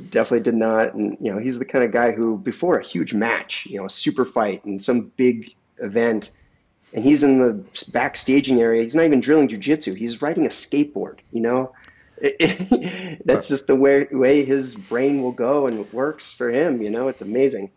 [0.10, 0.94] definitely did not.
[0.94, 3.86] And you know, he's the kind of guy who, before a huge match, you know,
[3.86, 6.38] a super fight and some big event,
[6.94, 7.54] and he's in the
[7.92, 8.84] backstaging area.
[8.84, 9.96] He's not even drilling jujitsu.
[9.96, 11.20] He's riding a skateboard.
[11.32, 11.72] You know,
[12.18, 16.50] it, it, that's just the way way his brain will go and it works for
[16.50, 16.82] him.
[16.82, 17.72] You know, it's amazing.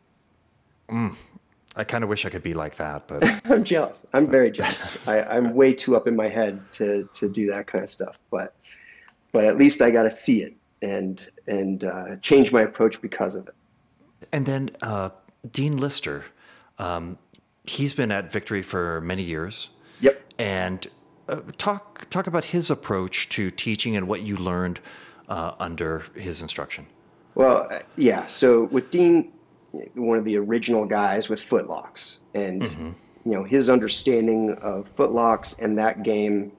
[0.91, 1.15] Mm,
[1.77, 4.07] I kind of wish I could be like that, but I'm jealous.
[4.13, 4.99] I'm very jealous.
[5.07, 8.19] I, I'm way too up in my head to to do that kind of stuff.
[8.31, 8.55] But
[9.33, 13.35] but at least I got to see it and and uh, change my approach because
[13.35, 13.55] of it.
[14.33, 15.11] And then uh,
[15.51, 16.25] Dean Lister,
[16.79, 17.19] um,
[17.65, 19.71] he's been at Victory for many years.
[20.01, 20.21] Yep.
[20.39, 20.87] And
[21.29, 24.81] uh, talk talk about his approach to teaching and what you learned
[25.29, 26.87] uh, under his instruction.
[27.35, 28.27] Well, yeah.
[28.27, 29.33] So with Dean,
[29.95, 32.91] one of the original guys with footlocks, and mm-hmm.
[33.25, 36.53] you know his understanding of footlocks and that game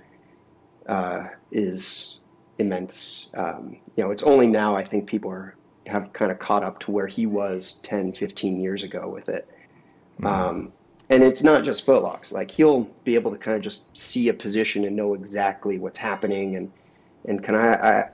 [0.87, 2.19] uh, is
[2.59, 3.31] immense.
[3.35, 5.55] Um, you know, it's only now I think people are
[5.87, 9.49] have kind of caught up to where he was 10, 15 years ago with it.
[10.19, 10.25] Mm-hmm.
[10.25, 10.73] Um,
[11.09, 12.31] and it's not just footlocks.
[12.31, 15.97] Like he'll be able to kind of just see a position and know exactly what's
[15.97, 16.55] happening.
[16.55, 16.71] And
[17.25, 18.09] and can I, I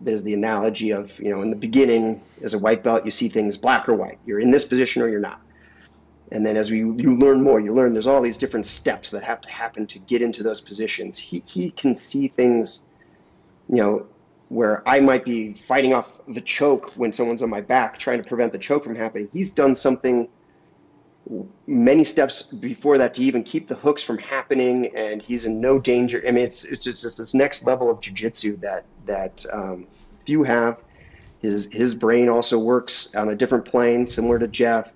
[0.00, 3.28] there's the analogy of you know in the beginning as a white belt you see
[3.28, 4.18] things black or white.
[4.26, 5.40] You're in this position or you're not.
[6.32, 9.22] And then as we, you learn more you learn there's all these different steps that
[9.22, 11.18] have to happen to get into those positions.
[11.18, 12.82] He, he can see things
[13.68, 14.06] you know
[14.48, 18.28] where i might be fighting off the choke when someone's on my back trying to
[18.28, 19.28] prevent the choke from happening.
[19.32, 20.28] He's done something
[21.66, 25.78] many steps before that to even keep the hooks from happening, and he's in no
[25.78, 26.22] danger.
[26.26, 29.86] I mean, it's it's just, this next level of jujitsu that that um,
[30.24, 30.78] few have.
[31.40, 34.90] His his brain also works on a different plane, similar to Jeff,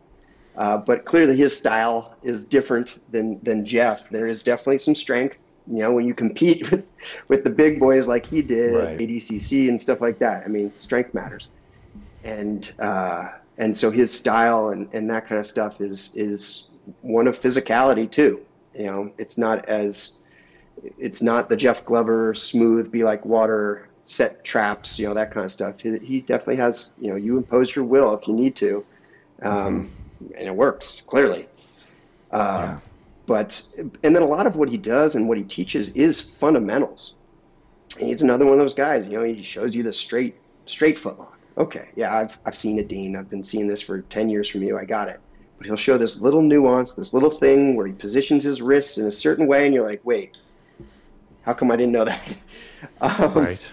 [0.56, 4.08] uh, but clearly his style is different than than Jeff.
[4.10, 5.36] There is definitely some strength.
[5.66, 6.84] You know, when you compete with
[7.28, 8.98] with the big boys like he did, right.
[8.98, 10.44] ADCC and stuff like that.
[10.44, 11.48] I mean, strength matters,
[12.22, 12.72] and.
[12.78, 13.30] Uh,
[13.60, 16.70] and so his style and, and that kind of stuff is is
[17.02, 18.40] one of physicality too.
[18.74, 20.26] You know, it's not as
[20.98, 25.44] it's not the Jeff Glover smooth, be like water, set traps, you know, that kind
[25.44, 25.78] of stuff.
[25.78, 28.84] He, he definitely has, you know, you impose your will if you need to,
[29.42, 30.34] um, mm-hmm.
[30.38, 31.46] and it works clearly.
[32.32, 32.80] Uh, yeah.
[33.26, 37.14] But and then a lot of what he does and what he teaches is fundamentals.
[37.98, 39.06] And he's another one of those guys.
[39.06, 40.34] You know, he shows you the straight
[40.64, 43.16] straight footlock okay, yeah, I've, I've seen a Dean.
[43.16, 44.78] I've been seeing this for 10 years from you.
[44.78, 45.20] I got it.
[45.58, 49.06] But he'll show this little nuance, this little thing where he positions his wrists in
[49.06, 50.38] a certain way, and you're like, wait,
[51.42, 52.36] how come I didn't know that?
[53.00, 53.72] um, right.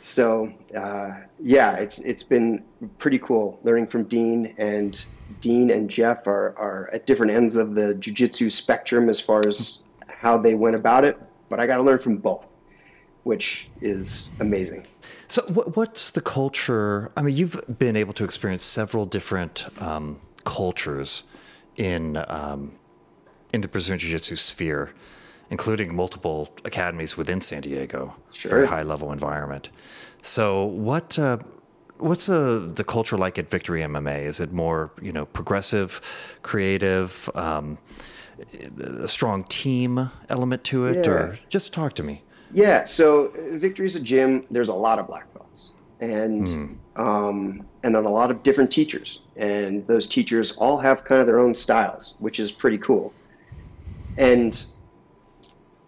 [0.00, 2.64] So uh, yeah, it's it's been
[2.98, 5.04] pretty cool learning from Dean and
[5.40, 9.82] Dean and Jeff are are at different ends of the jujitsu spectrum as far as
[10.08, 11.20] how they went about it.
[11.48, 12.46] But I got to learn from both,
[13.24, 14.86] which is amazing.
[15.28, 17.10] So what's the culture?
[17.16, 21.24] I mean, you've been able to experience several different um, cultures
[21.76, 22.72] in um,
[23.52, 24.94] in the Brazilian Jiu-Jitsu sphere
[25.50, 28.14] including multiple academies within San Diego.
[28.32, 28.50] Sure.
[28.50, 29.70] Very high level environment.
[30.22, 31.38] So what uh,
[31.98, 34.22] what's uh, the culture like at Victory MMA?
[34.22, 36.00] Is it more you know progressive,
[36.42, 37.78] creative, um,
[38.80, 41.12] a strong team element to it, yeah.
[41.12, 42.22] or just talk to me?
[42.52, 42.84] Yeah.
[42.84, 44.44] So Victory is a gym.
[44.50, 45.70] There's a lot of black belts,
[46.00, 46.76] and mm.
[46.96, 51.26] um, and then a lot of different teachers, and those teachers all have kind of
[51.26, 53.12] their own styles, which is pretty cool.
[54.18, 54.62] And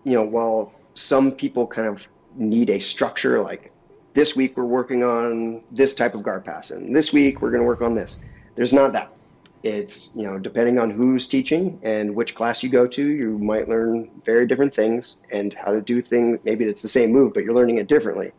[0.05, 3.73] you know, while some people kind of need a structure, like
[4.15, 7.63] this week we're working on this type of guard pass, and this week we're going
[7.63, 8.19] to work on this.
[8.55, 9.12] There's not that.
[9.63, 13.69] It's you know depending on who's teaching and which class you go to, you might
[13.69, 16.39] learn very different things and how to do things.
[16.45, 18.33] Maybe it's the same move, but you're learning it differently.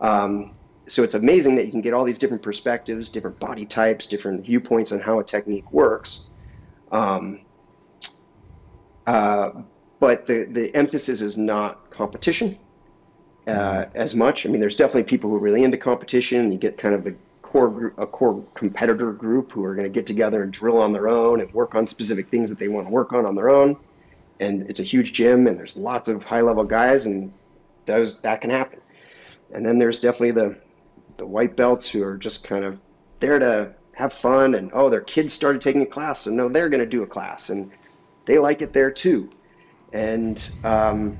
[0.00, 0.54] Um,
[0.86, 4.44] so it's amazing that you can get all these different perspectives, different body types, different
[4.44, 6.26] viewpoints on how a technique works.
[6.92, 7.40] Um,
[9.06, 9.50] uh,
[10.00, 12.58] but the, the emphasis is not competition
[13.46, 14.46] uh, as much.
[14.46, 16.52] I mean, there's definitely people who are really into competition.
[16.52, 17.16] You get kind of the
[17.54, 21.08] core a core competitor group who are going to get together and drill on their
[21.08, 23.76] own and work on specific things that they want to work on on their own.
[24.40, 27.32] And it's a huge gym, and there's lots of high level guys, and
[27.86, 28.80] those that can happen.
[29.52, 30.56] And then there's definitely the
[31.16, 32.76] the white belts who are just kind of
[33.20, 36.68] there to have fun and oh their kids started taking a class so no they're
[36.68, 37.70] going to do a class and
[38.24, 39.30] they like it there too
[39.92, 41.16] and um,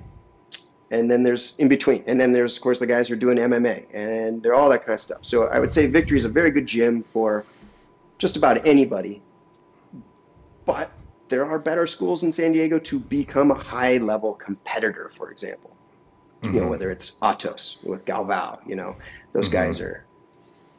[0.95, 3.38] and then there's in between, and then there's of course the guys who are doing
[3.38, 5.18] MMA and they're all that kind of stuff.
[5.22, 7.45] So I would say Victory is a very good gym for
[8.18, 9.20] just about anybody,
[10.64, 10.90] but
[11.28, 15.70] there are better schools in San Diego to become a high level competitor, for example.
[16.42, 16.55] Mm-hmm.
[16.55, 16.70] You know, mm-hmm.
[16.70, 18.95] whether it's Atos with Galvao, you know,
[19.32, 19.66] those mm-hmm.
[19.66, 20.05] guys are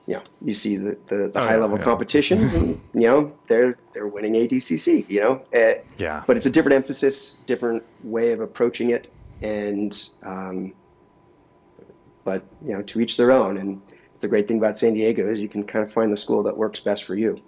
[0.08, 1.84] you know, you see the, the, the oh, high level yeah.
[1.84, 6.52] competitions and, you know, they're, they're winning ADCC, you know, uh, yeah, but it's a
[6.52, 9.10] different emphasis, different way of approaching it.
[9.42, 10.74] And, um,
[12.24, 13.58] but, you know, to each their own.
[13.58, 13.82] And
[14.12, 16.44] it's the great thing about San Diego is you can kind of find the school
[16.44, 17.42] that works best for you.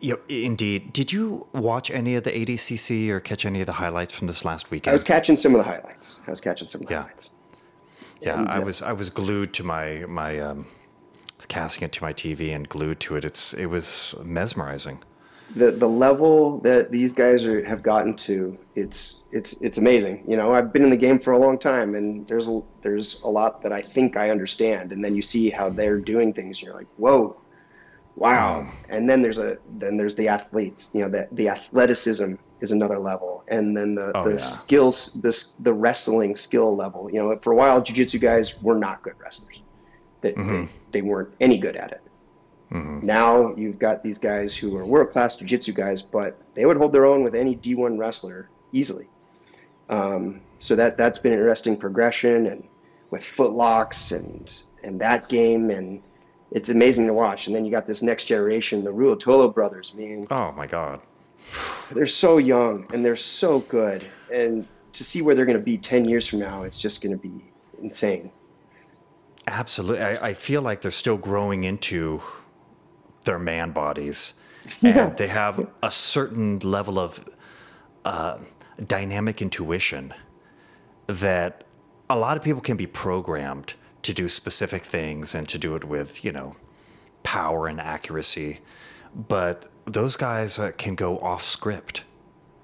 [0.00, 0.92] Yeah, indeed.
[0.92, 4.44] Did you watch any of the ADCC or catch any of the highlights from this
[4.44, 4.92] last weekend?
[4.92, 6.20] I was catching some of the highlights.
[6.26, 7.00] I was catching some of the yeah.
[7.02, 7.34] highlights.
[8.20, 10.66] Yeah, and, I was I was glued to my my um,
[11.48, 13.24] casting it to my TV and glued to it.
[13.24, 15.02] It's it was mesmerizing.
[15.54, 20.24] The the level that these guys are, have gotten to, it's it's it's amazing.
[20.26, 23.20] You know, I've been in the game for a long time, and there's a, there's
[23.22, 26.58] a lot that I think I understand, and then you see how they're doing things,
[26.58, 27.36] and you're like, whoa,
[28.16, 28.66] wow.
[28.88, 30.90] And then there's a then there's the athletes.
[30.94, 34.36] You know, the the athleticism is another level, and then the, oh, the yeah.
[34.36, 37.10] skills, this the wrestling skill level.
[37.10, 39.60] You know, for a while, jujitsu guys were not good wrestlers.
[40.20, 40.64] They, mm-hmm.
[40.64, 42.00] they, they, weren't any good at it.
[42.72, 43.04] Mm-hmm.
[43.04, 46.92] Now you've got these guys who are world class jujitsu guys, but they would hold
[46.92, 49.08] their own with any D1 wrestler easily.
[49.90, 52.64] Um, so that that's been an interesting progression, and
[53.10, 56.02] with footlocks and and that game, and
[56.50, 57.46] it's amazing to watch.
[57.46, 59.92] And then you got this next generation, the Ruotolo brothers.
[59.94, 61.00] Meaning, oh my god,
[61.90, 64.06] they're so young and they're so good.
[64.32, 67.18] And to see where they're going to be 10 years from now, it's just going
[67.18, 67.44] to be
[67.82, 68.30] insane.
[69.46, 70.02] Absolutely.
[70.02, 72.20] I, I, feel like they're still growing into
[73.24, 74.34] their man bodies.
[74.82, 77.24] And they have a certain level of
[78.04, 78.38] uh,
[78.86, 80.14] dynamic intuition
[81.08, 81.64] that
[82.08, 85.84] a lot of people can be programmed to do specific things and to do it
[85.84, 86.54] with, you know,
[87.22, 88.60] power and accuracy.
[89.14, 92.04] But those guys uh, can go off script.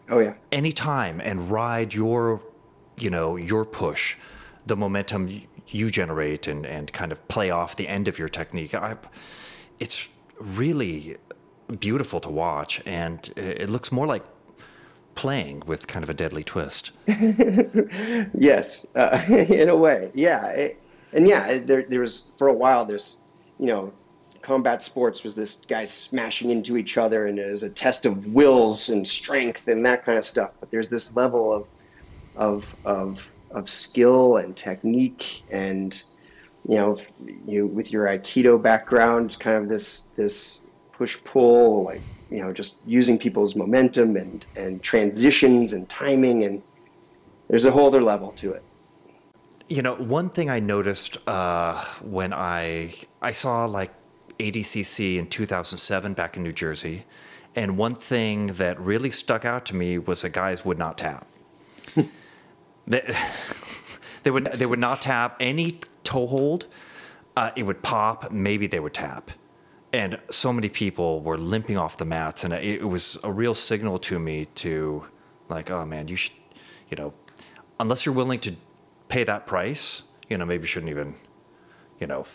[0.09, 0.35] Oh yeah.
[0.53, 2.41] Anytime and ride your,
[2.97, 4.17] you know, your push,
[4.67, 8.75] the momentum you generate and, and kind of play off the end of your technique.
[8.75, 8.97] I,
[9.79, 10.09] it's
[10.41, 11.17] really
[11.81, 14.25] beautiful to watch and it looks more like
[15.15, 16.93] playing with kind of a deadly twist.
[18.39, 20.11] yes, uh, in a way.
[20.15, 20.47] Yeah.
[20.47, 20.81] It,
[21.13, 23.19] and yeah, there, there was for a while, there's,
[23.59, 23.93] you know,
[24.43, 28.27] combat sports was this guys smashing into each other and it was a test of
[28.27, 30.53] wills and strength and that kind of stuff.
[30.61, 31.67] But there's this level of
[32.37, 36.03] of of of skill and technique and
[36.69, 36.99] you know
[37.47, 42.01] you with your aikido background kind of this this push pull like
[42.31, 46.63] you know just using people's momentum and and transitions and timing and
[47.49, 48.63] there's a whole other level to it
[49.69, 53.93] you know, one thing I noticed uh, when I I saw like
[54.39, 57.05] ADCC in 2007 back in New Jersey,
[57.55, 61.27] and one thing that really stuck out to me was that guys would not tap.
[62.87, 63.15] they,
[64.23, 66.67] they would they would not tap any toe hold.
[67.37, 68.33] Uh, it would pop.
[68.33, 69.31] Maybe they would tap,
[69.93, 73.55] and so many people were limping off the mats, and it, it was a real
[73.55, 75.05] signal to me to
[75.49, 76.35] like, oh man, you should,
[76.91, 77.13] you know,
[77.79, 78.53] unless you're willing to
[79.09, 81.15] pay that price, you know, maybe you shouldn't even,
[82.01, 82.27] you know,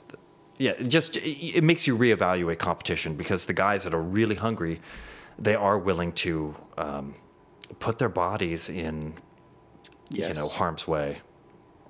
[0.57, 4.79] yeah, just it makes you reevaluate competition because the guys that are really hungry,
[5.37, 7.15] they are willing to um,
[7.79, 9.13] put their bodies in,
[10.09, 10.29] Yes.
[10.29, 11.21] you know, harm's way.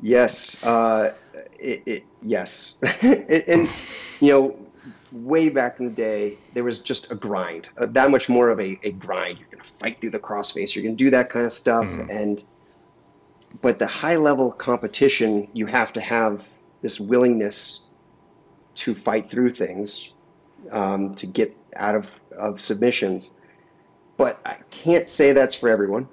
[0.04, 1.14] Yes, uh,
[1.58, 3.70] it, it, yes, and, and
[4.20, 4.60] you know,
[5.14, 8.60] way back in the day, there was just a grind, uh, that much more of
[8.60, 9.40] a, a grind.
[9.40, 10.76] You're going to fight through the crossface.
[10.76, 12.44] You're going to do that kind of stuff, and
[13.62, 16.44] but the high level competition, you have to have
[16.82, 17.84] this willingness
[18.76, 20.12] to fight through things,
[20.72, 23.32] um, to get out of, of submissions.
[24.18, 26.10] But I can't say that's for everyone.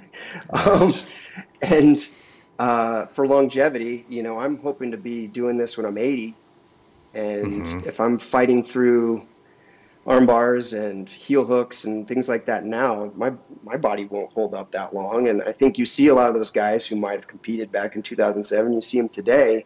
[0.50, 0.90] um,
[1.60, 2.08] and
[2.58, 6.34] uh, for longevity, you know, I'm hoping to be doing this when I'm 80.
[7.14, 9.26] And if I'm fighting through
[10.06, 13.32] arm bars and heel hooks and things like that now, my
[13.64, 15.28] my body won't hold up that long.
[15.28, 17.96] And I think you see a lot of those guys who might have competed back
[17.96, 18.72] in 2007.
[18.72, 19.64] You see them today.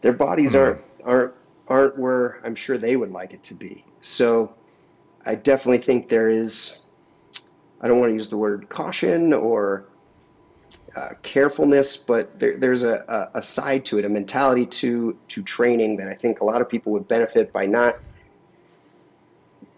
[0.00, 1.34] Their bodies aren't aren't
[1.68, 3.84] aren't where I'm sure they would like it to be.
[4.00, 4.54] So
[5.26, 6.80] I definitely think there is.
[7.80, 9.84] I don't want to use the word caution or
[10.96, 15.96] uh, carefulness, but there, there's a, a, side to it, a mentality to to training
[15.96, 17.94] that I think a lot of people would benefit by not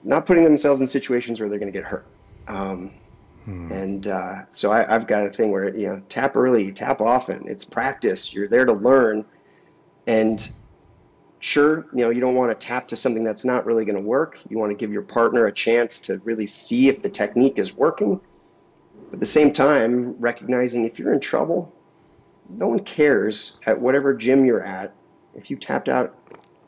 [0.04, 2.06] not putting themselves in situations where they're going to get hurt.
[2.48, 2.92] Um,
[3.70, 7.44] And uh, so I, I've got a thing where you know tap early, tap often.
[7.46, 8.34] It's practice.
[8.34, 9.24] You're there to learn,
[10.06, 10.48] and
[11.38, 14.02] sure, you know you don't want to tap to something that's not really going to
[14.02, 14.38] work.
[14.48, 17.74] You want to give your partner a chance to really see if the technique is
[17.74, 18.20] working.
[19.06, 21.72] But at the same time, recognizing if you're in trouble,
[22.48, 24.92] no one cares at whatever gym you're at
[25.34, 26.14] if you tapped out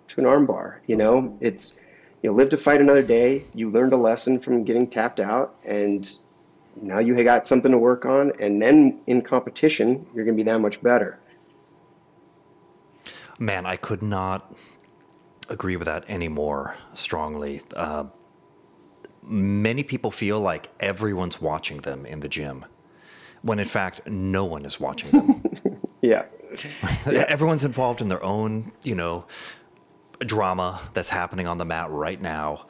[0.08, 0.76] to an armbar.
[0.86, 1.80] You know, it's
[2.22, 3.44] you know, live to fight another day.
[3.54, 6.10] You learned a lesson from getting tapped out, and
[6.80, 8.32] now you got something to work on.
[8.40, 11.18] And then in competition, you're going to be that much better.
[13.38, 14.52] Man, I could not
[15.48, 17.62] agree with that any more strongly.
[17.76, 18.04] Uh,
[19.28, 22.64] many people feel like everyone's watching them in the gym,
[23.42, 25.42] when in fact, no one is watching them.
[26.00, 26.26] Yeah,
[27.06, 29.26] Everyone's involved in their own, you know,
[30.20, 32.66] drama that's happening on the mat right now.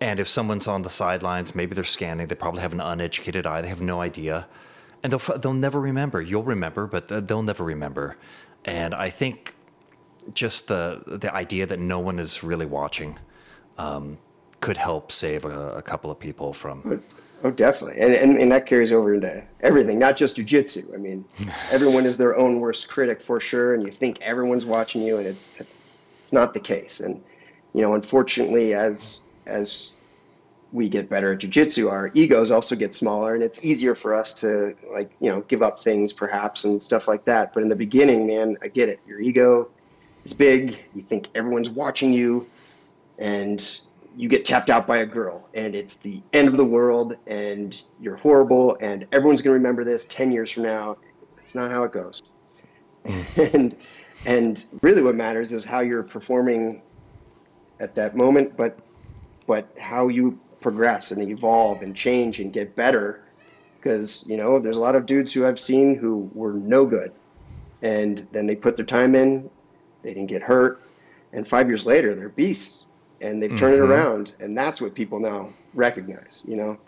[0.00, 2.28] And if someone's on the sidelines, maybe they're scanning.
[2.28, 3.62] They probably have an uneducated eye.
[3.62, 4.48] They have no idea,
[5.02, 6.22] and they'll they'll never remember.
[6.22, 8.16] You'll remember, but they'll never remember.
[8.64, 9.54] And I think
[10.32, 13.18] just the the idea that no one is really watching
[13.76, 14.18] um,
[14.60, 16.82] could help save a, a couple of people from.
[16.84, 20.92] Oh, oh, definitely, and, and and that carries over into everything, not just jujitsu.
[20.94, 21.24] I mean,
[21.70, 25.26] everyone is their own worst critic for sure, and you think everyone's watching you, and
[25.26, 25.84] it's it's
[26.20, 27.00] it's not the case.
[27.00, 27.22] And
[27.74, 29.92] you know, unfortunately, as as
[30.72, 34.34] we get better at jujitsu, our egos also get smaller, and it's easier for us
[34.34, 37.54] to like you know give up things perhaps and stuff like that.
[37.54, 39.00] But in the beginning, man, I get it.
[39.06, 39.68] Your ego
[40.24, 40.78] is big.
[40.94, 42.46] You think everyone's watching you,
[43.18, 43.80] and
[44.18, 47.82] you get tapped out by a girl, and it's the end of the world, and
[48.00, 50.96] you're horrible, and everyone's going to remember this ten years from now.
[51.38, 52.24] It's not how it goes.
[53.04, 53.54] Mm.
[53.54, 53.76] and
[54.26, 56.82] and really, what matters is how you're performing
[57.78, 58.80] at that moment, but
[59.46, 63.22] but how you progress and evolve and change and get better.
[63.76, 67.12] Because you know, there's a lot of dudes who I've seen who were no good,
[67.82, 69.48] and then they put their time in,
[70.02, 70.82] they didn't get hurt,
[71.32, 72.86] and five years later they're beasts,
[73.20, 76.42] and they've turned it around, and that's what people now recognize.
[76.46, 76.78] You know,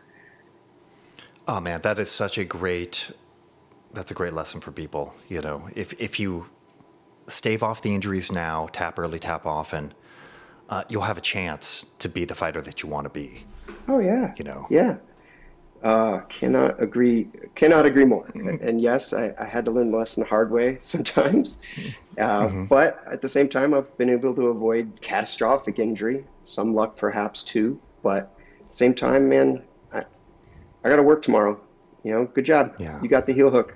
[1.50, 3.10] Oh man, that is such a great
[3.92, 5.14] that's a great lesson for people.
[5.28, 6.46] You know, if if you
[7.26, 9.92] stave off the injuries now, tap early, tap often,
[10.68, 13.44] uh, you'll have a chance to be the fighter that you want to be.
[13.88, 14.32] Oh yeah.
[14.36, 14.68] You know.
[14.70, 14.98] Yeah.
[15.82, 17.28] Uh, cannot agree.
[17.54, 18.30] Cannot agree more.
[18.60, 21.60] And yes, I, I had to learn the lesson the hard way sometimes,
[22.18, 26.24] uh, but at the same time, I've been able to avoid catastrophic injury.
[26.42, 27.80] Some luck, perhaps too.
[28.02, 28.30] But
[28.70, 29.62] same time, man,
[29.92, 30.04] I,
[30.84, 31.58] I got to work tomorrow.
[32.04, 32.76] You know, good job.
[32.78, 33.00] Yeah.
[33.02, 33.74] You got the heel hook.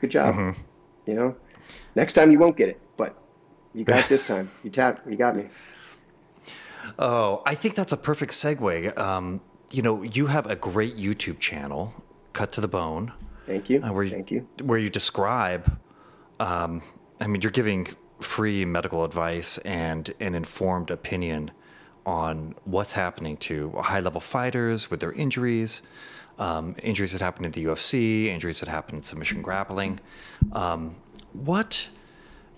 [0.00, 0.56] Good job.
[1.06, 1.36] You know,
[1.94, 3.16] next time you won't get it, but
[3.72, 4.50] you got it this time.
[4.62, 5.00] You tap.
[5.08, 5.46] You got me.
[6.98, 8.96] Oh, I think that's a perfect segue.
[8.98, 9.40] Um,
[9.70, 11.92] you know, you have a great YouTube channel,
[12.32, 13.12] Cut to the Bone,
[13.46, 13.82] Thank you.
[13.82, 14.46] uh, where you, Thank you.
[14.62, 15.78] where you describe
[16.40, 16.82] um,
[17.20, 17.88] I mean, you're giving
[18.20, 21.52] free medical advice and an informed opinion
[22.04, 25.80] on what's happening to high level fighters with their injuries,
[26.38, 30.00] um, injuries that happen in the UFC, injuries that happen in submission grappling.
[30.52, 30.96] Um,
[31.32, 31.88] what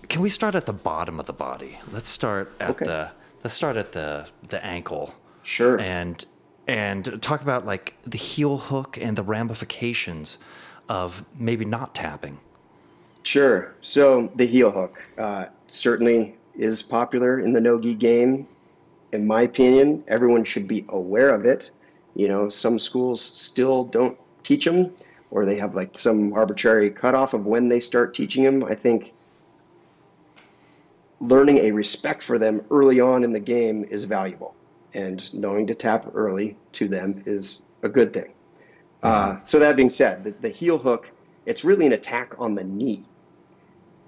[0.09, 1.77] can we start at the bottom of the body?
[1.91, 2.85] Let's start at Okay.
[2.85, 3.11] the
[3.43, 5.13] let's start at the the ankle.
[5.43, 5.79] Sure.
[5.79, 6.25] And
[6.67, 10.37] and talk about like the heel hook and the ramifications
[10.89, 12.39] of maybe not tapping.
[13.23, 13.73] Sure.
[13.81, 18.47] So the heel hook uh, certainly is popular in the no gi game.
[19.11, 21.71] In my opinion, everyone should be aware of it.
[22.15, 24.93] You know, some schools still don't teach them,
[25.31, 28.63] or they have like some arbitrary cutoff of when they start teaching them.
[28.63, 29.13] I think
[31.19, 34.55] learning a respect for them early on in the game is valuable,
[34.93, 38.31] and knowing to tap early to them is a good thing.
[39.03, 41.11] Uh, so that being said, the, the heel hook,
[41.45, 43.05] it's really an attack on the knee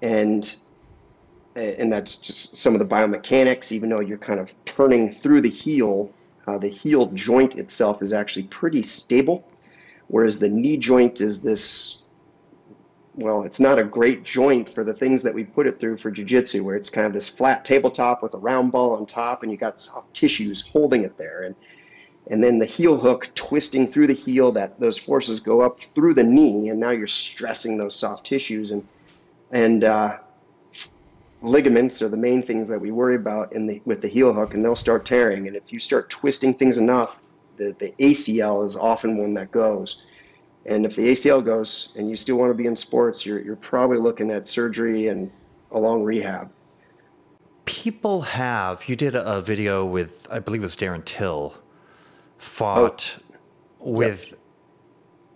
[0.02, 0.56] and
[1.56, 3.72] and that's just some of the biomechanics.
[3.72, 6.10] Even though you're kind of turning through the heel,
[6.46, 9.46] uh, the heel joint itself is actually pretty stable,
[10.08, 12.02] whereas the knee joint is this.
[13.14, 16.12] Well, it's not a great joint for the things that we put it through for
[16.12, 19.50] jujitsu, where it's kind of this flat tabletop with a round ball on top, and
[19.50, 21.54] you got soft tissues holding it there, and
[22.30, 24.52] and then the heel hook twisting through the heel.
[24.52, 28.70] That those forces go up through the knee, and now you're stressing those soft tissues
[28.70, 28.86] and
[29.50, 30.18] and uh,
[31.42, 34.54] ligaments are the main things that we worry about in the with the heel hook,
[34.54, 35.46] and they'll start tearing.
[35.48, 37.20] And if you start twisting things enough,
[37.56, 39.96] the, the ACL is often one that goes.
[40.66, 43.56] And if the ACL goes, and you still want to be in sports, you're you're
[43.56, 45.30] probably looking at surgery and
[45.72, 46.50] a long rehab.
[47.64, 51.54] People have you did a video with I believe it was Darren Till
[52.38, 53.18] fought
[53.78, 54.34] with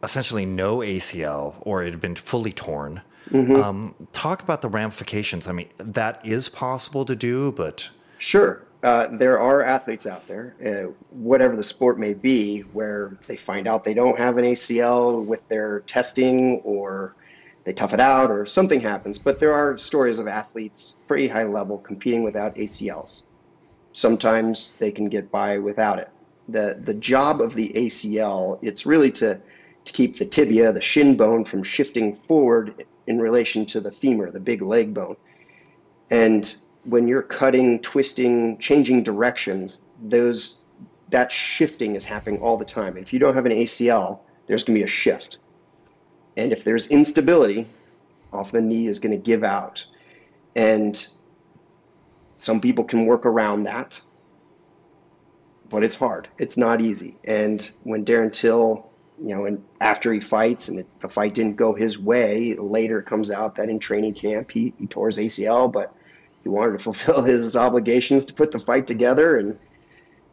[0.03, 3.03] essentially no ACL or it had been fully torn.
[3.33, 5.49] Um, talk about the ramifications.
[5.49, 8.63] I mean, that is possible to do, but Sure.
[8.85, 13.67] Uh, there are athletes out there, uh, whatever the sport may be, where they find
[13.67, 17.15] out they don't have an ACL with their testing or
[17.65, 19.19] they tough it out or something happens.
[19.19, 23.23] But there are stories of athletes pretty high level competing without ACLs.
[23.95, 26.11] Sometimes they can get by without it.
[26.51, 29.41] The, the job of the ACL, it's really to,
[29.87, 34.31] to keep the tibia, the shin bone, from shifting forward in relation to the femur,
[34.31, 35.17] the big leg bone.
[36.11, 36.55] And
[36.85, 40.59] when you're cutting, twisting, changing directions, those
[41.11, 42.97] that shifting is happening all the time.
[42.97, 45.39] If you don't have an ACL, there's going to be a shift.
[46.37, 47.67] And if there's instability,
[48.33, 49.87] often the knee is going to give out.
[50.57, 51.07] And
[52.37, 54.01] some people can work around that,
[55.71, 56.29] but it's hard.
[56.39, 57.17] It's not easy.
[57.25, 61.57] And when Darren Till, you know, and after he fights and it, the fight didn't
[61.57, 65.19] go his way, later it comes out that in training camp he, he tore his
[65.19, 65.95] ACL, but
[66.45, 69.59] he wanted to fulfill his obligations to put the fight together, and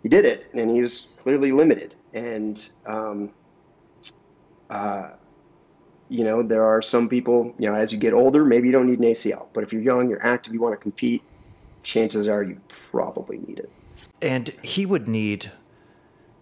[0.04, 0.48] he did it.
[0.54, 1.96] And he was clearly limited.
[2.14, 3.32] And um,
[4.70, 5.12] uh,
[6.10, 7.56] you know, there are some people.
[7.58, 9.82] You know, as you get older, maybe you don't need an ACL, but if you're
[9.82, 11.24] young, you're active, you want to compete,
[11.84, 12.60] chances are you
[12.92, 13.72] probably need it.
[14.22, 15.52] and he would need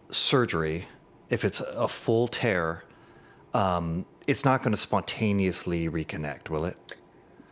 [0.09, 0.86] surgery
[1.30, 2.84] if it's a full tear.
[3.53, 6.78] Um, it's not going to spontaneously reconnect, will it?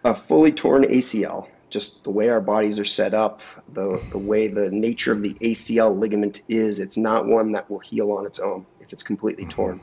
[0.07, 4.47] a fully torn ACL, just the way our bodies are set up, the the way
[4.47, 8.39] the nature of the ACL ligament is, it's not one that will heal on its
[8.39, 9.81] own if it's completely torn.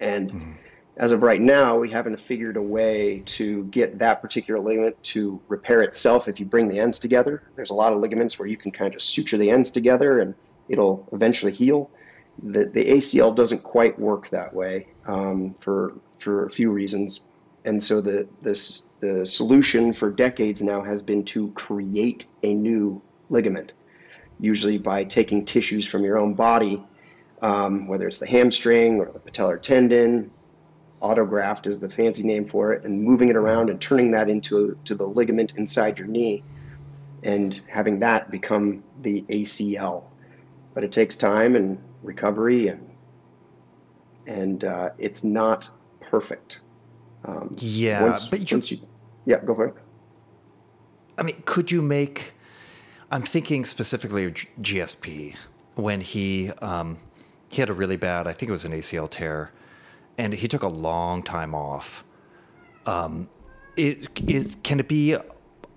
[0.00, 0.34] And
[0.96, 5.40] as of right now, we haven't figured a way to get that particular ligament to
[5.48, 7.44] repair itself if you bring the ends together.
[7.54, 10.20] There's a lot of ligaments where you can kind of just suture the ends together
[10.20, 10.34] and
[10.68, 11.92] it'll eventually heal.
[12.42, 17.27] The, the ACL doesn't quite work that way um, for for a few reasons,
[17.64, 23.00] and so the this the solution for decades now has been to create a new
[23.30, 23.74] ligament,
[24.40, 26.82] usually by taking tissues from your own body,
[27.42, 30.30] um, whether it's the hamstring or the patellar tendon.
[31.00, 34.76] Autograft is the fancy name for it, and moving it around and turning that into
[34.84, 36.42] to the ligament inside your knee,
[37.22, 40.02] and having that become the ACL.
[40.74, 42.88] But it takes time and recovery, and
[44.26, 46.58] and uh, it's not perfect.
[47.24, 48.80] Um, Yeah, once, but you, you,
[49.26, 49.74] yeah, go for it.
[51.16, 52.32] I mean, could you make?
[53.10, 55.36] I'm thinking specifically of G- GSP
[55.74, 56.98] when he um,
[57.50, 59.52] he had a really bad, I think it was an ACL tear,
[60.16, 62.04] and he took a long time off.
[62.86, 63.28] Um,
[63.76, 65.16] it is can it be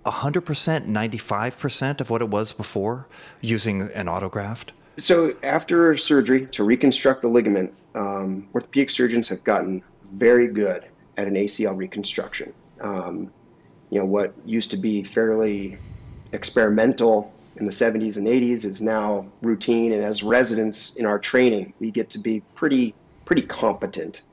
[0.06, 3.08] hundred percent, ninety five percent of what it was before
[3.42, 4.70] using an autograft?
[5.00, 9.82] So after surgery to reconstruct the ligament, um, orthopedic surgeons have gotten
[10.14, 10.86] very good
[11.18, 12.53] at an ACL reconstruction.
[12.80, 13.32] Um,
[13.89, 15.78] you know, what used to be fairly
[16.32, 19.91] experimental in the 70s and 80s is now routine.
[19.91, 22.95] And as residents in our training, we get to be pretty
[23.26, 24.24] pretty competent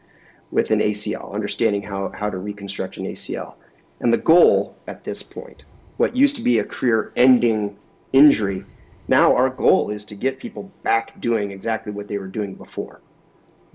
[0.50, 3.54] with an ACL, understanding how, how to reconstruct an ACL.
[4.00, 5.64] And the goal at this point,
[5.98, 7.76] what used to be a career ending
[8.12, 8.64] injury,
[9.06, 13.00] now our goal is to get people back doing exactly what they were doing before.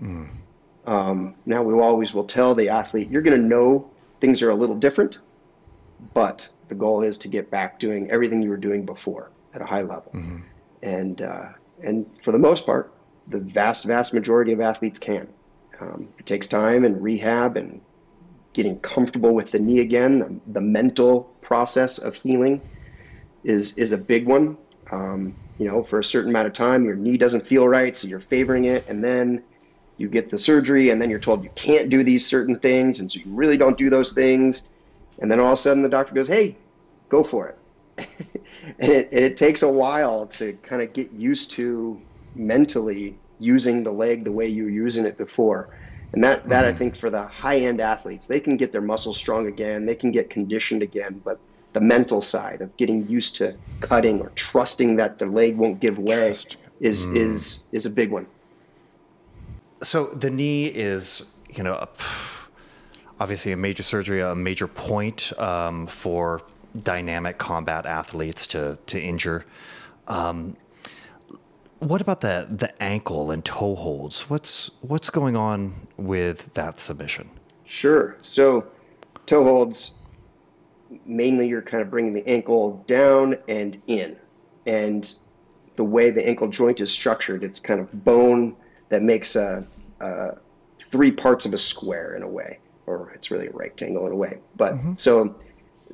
[0.02, 0.30] Mm.
[0.86, 4.56] Um, now we always will tell the athlete, you're going to know things are a
[4.56, 5.20] little different,
[6.14, 9.66] but the goal is to get back doing everything you were doing before at a
[9.66, 10.12] high level.
[10.14, 10.40] Mm-hmm.
[10.82, 11.46] And uh,
[11.82, 12.94] and for the most part,
[13.28, 15.28] the vast vast majority of athletes can.
[15.80, 17.82] Um, it takes time and rehab and
[18.54, 20.42] getting comfortable with the knee again.
[20.48, 22.62] The mental process of healing
[23.44, 24.58] is is a big one.
[24.92, 28.08] Um, you know, for a certain amount of time, your knee doesn't feel right, so
[28.08, 29.44] you're favoring it, and then
[29.98, 33.12] you get the surgery, and then you're told you can't do these certain things, and
[33.12, 34.70] so you really don't do those things,
[35.20, 36.58] and then all of a sudden the doctor goes, "Hey,
[37.10, 37.58] go for it."
[38.80, 42.00] and it, it takes a while to kind of get used to
[42.36, 45.70] mentally using the leg the way you were using it before.
[46.14, 46.76] And that, that mm-hmm.
[46.76, 49.96] I think for the high end athletes, they can get their muscles strong again, they
[49.96, 51.40] can get conditioned again, but
[51.74, 55.98] the mental side of getting used to cutting or trusting that the leg won't give
[55.98, 56.58] way Trust.
[56.80, 57.16] is mm.
[57.16, 58.28] is is a big one.
[59.84, 61.88] So the knee is, you know,
[63.20, 66.42] obviously a major surgery, a major point um, for
[66.82, 69.46] dynamic combat athletes to to injure.
[70.08, 70.56] Um,
[71.80, 74.30] what about the the ankle and toe holds?
[74.30, 77.30] What's what's going on with that submission?
[77.66, 78.16] Sure.
[78.20, 78.66] So
[79.26, 79.94] toe holds
[81.06, 84.16] mainly you're kind of bringing the ankle down and in,
[84.66, 85.14] and
[85.76, 88.56] the way the ankle joint is structured, it's kind of bone
[88.94, 89.66] that makes a,
[90.02, 90.38] a
[90.80, 94.16] three parts of a square in a way, or it's really a rectangle in a
[94.16, 94.38] way.
[94.56, 94.94] But mm-hmm.
[94.94, 95.36] so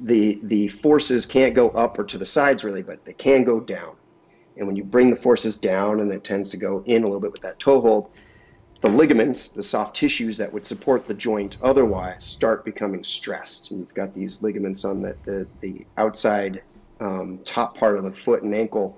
[0.02, 3.62] the the forces can't go up or to the sides really, but they can go
[3.62, 3.96] down.
[4.58, 7.22] And when you bring the forces down, and it tends to go in a little
[7.22, 8.12] bit with that toe hold,
[8.82, 13.72] the ligaments, the soft tissues that would support the joint otherwise, start becoming stressed.
[13.72, 16.64] And you've got these ligaments on the the, the outside
[17.00, 18.98] um, top part of the foot and ankle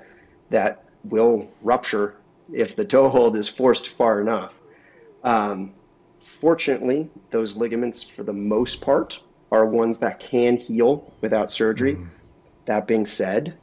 [0.49, 2.15] that will rupture
[2.53, 4.53] if the toe hold is forced far enough.
[5.23, 5.73] Um,
[6.23, 9.19] fortunately, those ligaments, for the most part,
[9.51, 11.95] are ones that can heal without surgery.
[11.95, 12.09] Mm.
[12.65, 13.57] That being said,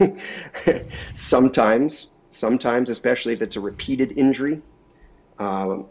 [1.12, 4.62] sometimes, sometimes, especially if it's a repeated injury,
[5.38, 5.86] um,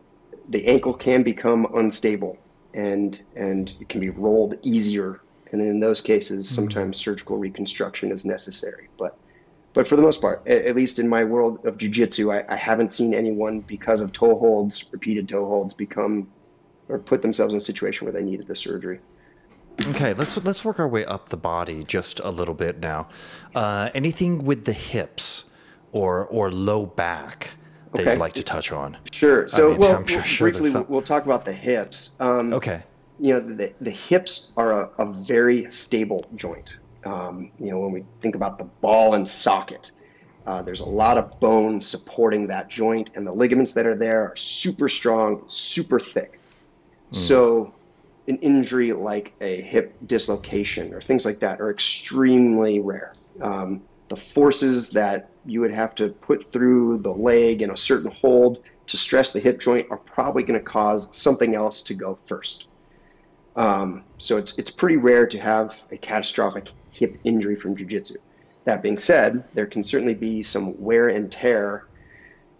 [0.49, 2.38] the ankle can become unstable
[2.74, 5.22] and and it can be rolled easier.
[5.51, 6.56] And in those cases, mm.
[6.56, 8.89] sometimes surgical reconstruction is necessary.
[8.97, 9.18] But
[9.74, 12.91] but for the most part, at, least in my world of jujitsu, I, I haven't
[12.91, 16.28] seen anyone because of toe holds, repeated toe holds, become
[16.89, 18.99] or put themselves in a situation where they needed the surgery.
[19.88, 23.07] Okay, let's let's work our way up the body just a little bit now.
[23.55, 25.45] Uh, anything with the hips
[25.91, 27.51] or or low back
[27.93, 28.11] that okay.
[28.11, 28.97] you'd like to touch on?
[29.11, 29.47] Sure.
[29.47, 30.86] So, I mean, well, sure, sure briefly, some...
[30.88, 32.15] we'll talk about the hips.
[32.19, 32.84] Um, okay.
[33.19, 36.76] You know, the, the hips are a, a very stable joint.
[37.06, 39.91] Um, you know, when we think about the ball and socket,
[40.45, 44.22] uh, there's a lot of bone supporting that joint, and the ligaments that are there
[44.22, 46.39] are super strong, super thick.
[47.12, 47.16] Mm.
[47.16, 47.74] So
[48.28, 53.14] an injury like a hip dislocation or things like that are extremely rare.
[53.41, 58.12] Um, the forces that you would have to put through the leg in a certain
[58.12, 62.18] hold to stress the hip joint are probably going to cause something else to go
[62.26, 62.68] first.
[63.56, 68.16] Um, so it's it's pretty rare to have a catastrophic hip injury from jiu-jitsu.
[68.64, 71.88] That being said, there can certainly be some wear and tear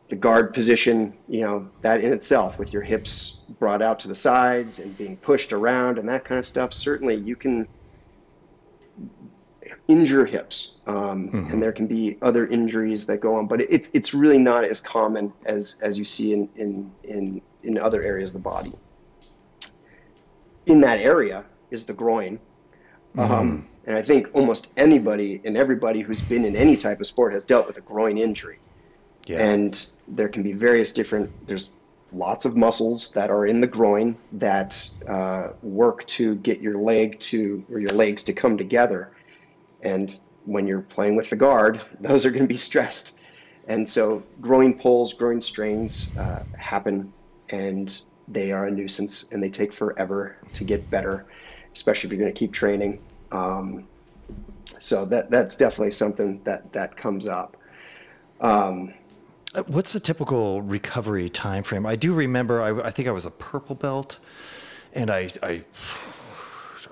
[0.10, 4.16] the guard position, you know, that in itself with your hips brought out to the
[4.16, 7.68] sides and being pushed around and that kind of stuff, certainly you can
[9.88, 10.76] injure hips.
[10.88, 11.52] Um, mm-hmm.
[11.52, 14.82] And there can be other injuries that go on, but it's, it's really not as
[14.82, 18.74] common as, as you see in, in, in, in other areas of the body.
[20.66, 22.40] In that area is the groin.
[23.16, 23.32] Mm-hmm.
[23.32, 27.34] Um, and I think almost anybody and everybody who's been in any type of sport
[27.34, 28.60] has dealt with a groin injury.
[29.26, 29.46] Yeah.
[29.46, 31.72] And there can be various different, there's
[32.14, 37.20] lots of muscles that are in the groin that uh, work to get your leg
[37.20, 39.12] to, or your legs to come together.
[39.82, 43.20] And when you're playing with the guard, those are going to be stressed.
[43.68, 47.14] And so groin pulls, groin strains uh, happen,
[47.50, 51.26] and they are a nuisance, and they take forever to get better,
[51.74, 53.00] especially if you're going to keep training.
[53.34, 53.88] Um,
[54.80, 57.58] so that that's definitely something that that comes up.
[58.40, 58.94] Um,
[59.56, 61.86] uh, what's the typical recovery time frame?
[61.86, 62.62] I do remember.
[62.62, 64.20] I, I think I was a purple belt,
[64.94, 65.64] and I, I,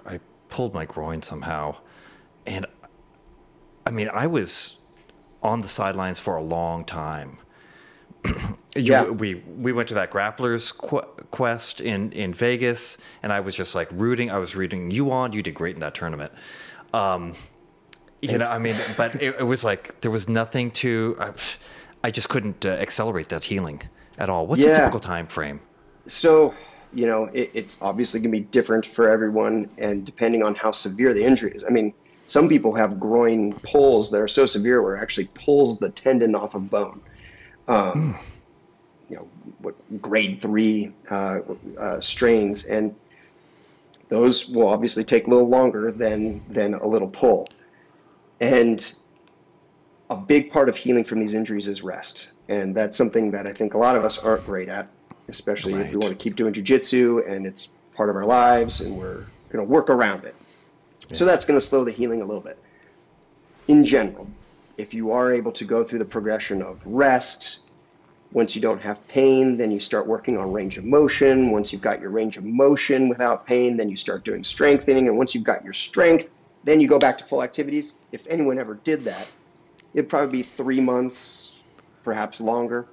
[0.06, 0.20] I
[0.50, 1.78] pulled my groin somehow,
[2.46, 2.66] and
[3.86, 4.78] I mean, I was
[5.42, 7.38] on the sidelines for a long time.
[8.26, 8.34] You,
[8.76, 9.09] Yeah.
[9.09, 11.01] we we went to that grapplers qu-
[11.32, 14.30] quest in in Vegas, and I was just like rooting.
[14.32, 15.34] I was rooting you on.
[15.34, 16.32] You did great in that tournament.
[16.93, 17.34] Um,
[18.22, 21.15] you know, I mean, but it, it was like there was nothing to.
[21.19, 21.32] I,
[22.03, 23.82] I just couldn't uh, accelerate that healing
[24.17, 24.47] at all.
[24.47, 24.80] What's the Yeah.
[24.80, 25.59] typical time frame?
[26.07, 26.53] So,
[26.93, 30.72] you know, it, it's obviously going to be different for everyone, and depending on how
[30.72, 31.63] severe the injury is.
[31.63, 31.93] I mean,
[32.26, 36.34] some people have groin pulls that are so severe where it actually pulls the tendon
[36.36, 37.01] off of bone.
[37.68, 38.18] Um,
[39.09, 39.28] You know,
[39.59, 41.39] what grade three uh,
[41.78, 42.95] uh, strains, and
[44.07, 47.49] those will obviously take a little longer than than a little pull.
[48.39, 48.80] And
[50.09, 53.51] a big part of healing from these injuries is rest, and that's something that I
[53.51, 54.88] think a lot of us aren't great at,
[55.28, 58.97] especially if we want to keep doing jujitsu and it's part of our lives, and
[58.97, 60.36] we're going to work around it.
[61.12, 62.57] So that's going to slow the healing a little bit.
[63.68, 64.26] In general,
[64.78, 67.72] if you are able to go through the progression of rest,
[68.32, 71.51] once you don't have pain, then you start working on range of motion.
[71.51, 75.07] Once you've got your range of motion without pain, then you start doing strengthening.
[75.07, 76.30] And once you've got your strength,
[76.63, 77.95] then you go back to full activities.
[78.11, 79.28] If anyone ever did that,
[79.93, 81.53] it'd probably be three months,
[82.03, 82.88] perhaps longer.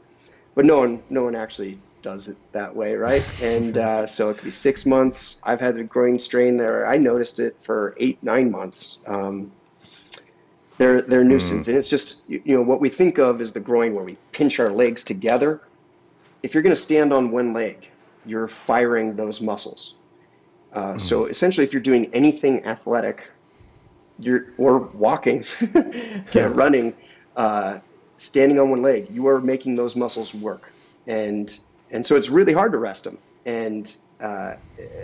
[0.57, 3.22] But no one, no one actually does it that way, right?
[3.43, 5.39] And uh, so it could be six months.
[5.45, 6.87] I've had a groin strain there.
[6.87, 9.05] I noticed it for eight, nine months.
[9.07, 9.53] Um,
[10.79, 13.53] they're they're a nuisance, and it's just you you know what we think of as
[13.53, 15.62] the groin, where we pinch our legs together.
[16.43, 17.91] If you're going to stand on one leg,
[18.24, 19.97] you're firing those muscles.
[20.72, 23.31] Uh, So essentially, if you're doing anything athletic,
[24.18, 25.45] you're or walking,
[26.35, 26.95] running,
[27.37, 27.79] uh,
[28.16, 30.74] standing on one leg, you are making those muscles work,
[31.07, 31.59] and
[31.91, 34.55] and so it's really hard to rest them, and uh,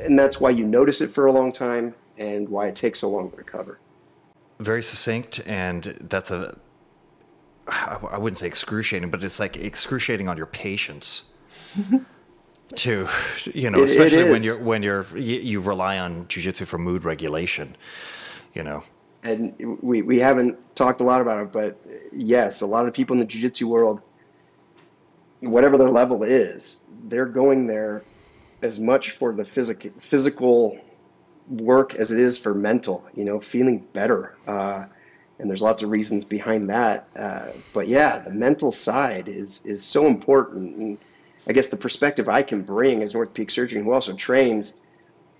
[0.04, 3.10] and that's why you notice it for a long time, and why it takes so
[3.10, 3.80] long to recover.
[4.58, 6.56] Very succinct and that's a
[7.66, 11.24] I wouldn't say excruciating, but it's like excruciating on your patience.
[12.76, 13.08] to
[13.52, 17.76] you know, especially when you're when you're you, rely on jujitsu for mood regulation.
[18.54, 18.84] You know,
[19.22, 21.78] and we, we haven't talked a lot about it, but
[22.12, 24.00] yes, a lot of people in the jiu-jitsu world,
[25.40, 28.02] whatever their level is, they're going there
[28.62, 30.78] as much for the physical physical
[31.48, 34.34] work as it is for mental, you know, feeling better.
[34.46, 34.86] Uh,
[35.38, 37.08] and there's lots of reasons behind that.
[37.16, 40.76] Uh, but yeah, the mental side is is so important.
[40.76, 40.98] And
[41.48, 44.80] I guess the perspective I can bring as an orthopedic surgeon who also trains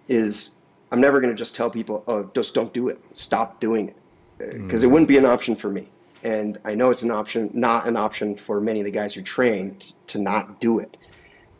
[0.08, 0.56] is
[0.92, 3.00] I'm never going to just tell people, oh, just don't do it.
[3.14, 3.96] Stop doing it.
[4.38, 5.88] Because it wouldn't be an option for me.
[6.22, 9.22] And I know it's an option, not an option for many of the guys who
[9.22, 9.78] train
[10.08, 10.96] to not do it.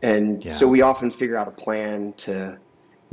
[0.03, 2.59] And so we often figure out a plan to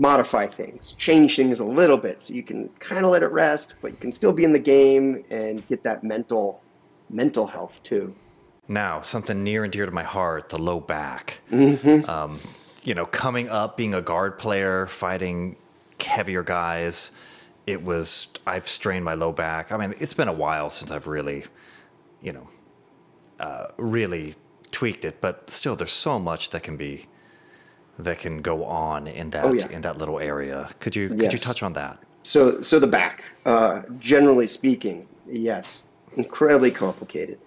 [0.02, 3.76] modify things, change things a little bit so you can kind of let it rest,
[3.84, 6.60] but you can still be in the game and get that mental
[7.12, 8.14] mental health too.
[8.68, 11.42] now something near and dear to my heart: the low back.
[11.52, 12.10] Mm-hmm.
[12.10, 12.40] Um,
[12.84, 15.56] you know, coming up, being a guard player, fighting
[16.04, 17.12] heavier guys.
[17.68, 19.72] It was I've strained my low back.
[19.72, 21.46] I mean, it's been a while since I've really,
[22.22, 22.48] you know,
[23.40, 24.34] uh, really
[24.72, 27.06] tweaked it, but still, there's so much that can be
[28.04, 29.68] that can go on in that Oh, yeah.
[29.70, 30.70] in that little area.
[30.80, 32.04] Could you could you touch on that?
[32.24, 37.40] So, so the back, uh, generally speaking, yes, incredibly complicated.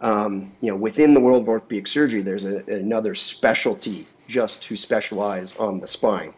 [0.00, 4.76] Um, you know, within the world of orthopedic surgery, there's a, another specialty just to
[4.76, 6.34] specialize on the spine,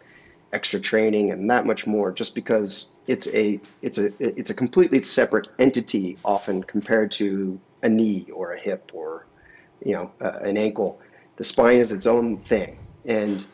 [0.53, 2.11] extra training and that much more.
[2.11, 7.89] Just because it's a it's a it's a completely separate entity, often compared to a
[7.89, 9.25] knee or a hip or
[9.85, 10.99] you know uh, an ankle.
[11.35, 13.45] The spine is its own thing, and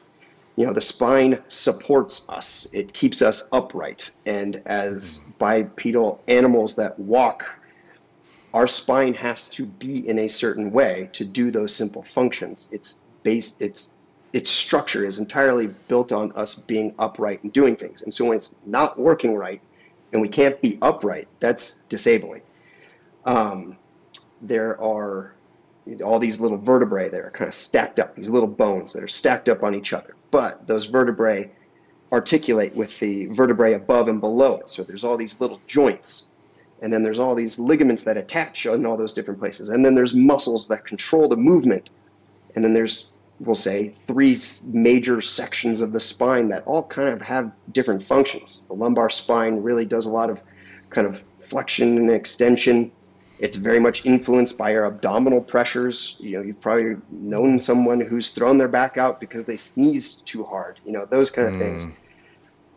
[0.58, 2.68] you know the spine supports us.
[2.74, 4.12] It keeps us upright.
[4.26, 7.45] And as bipedal animals that walk
[8.53, 12.70] our spine has to be in a certain way to do those simple functions.
[12.72, 13.91] It's based it's
[14.34, 18.01] its structure is entirely built on us being upright and doing things.
[18.01, 19.62] And so when it's not working right
[20.12, 22.41] and we can't be upright that's disabling.
[23.26, 23.78] Um,
[24.41, 25.34] there are
[26.03, 29.07] all these little vertebrae that are kind of stacked up, these little bones that are
[29.07, 30.15] stacked up on each other.
[30.31, 31.49] But those vertebrae
[32.11, 34.69] articulate with the vertebrae above and below it.
[34.69, 36.29] So there's all these little joints.
[36.81, 39.69] And then there's all these ligaments that attach in all those different places.
[39.69, 41.89] And then there's muscles that control the movement.
[42.55, 43.07] And then there's,
[43.39, 44.38] we'll say, three
[44.71, 48.63] major sections of the spine that all kind of have different functions.
[48.67, 50.39] The lumbar spine really does a lot of
[50.91, 52.91] kind of flexion and extension.
[53.39, 56.17] It's very much influenced by our abdominal pressures.
[56.19, 60.43] You know, you've probably known someone who's thrown their back out because they sneezed too
[60.43, 60.79] hard.
[60.85, 61.88] You know, those kind of things.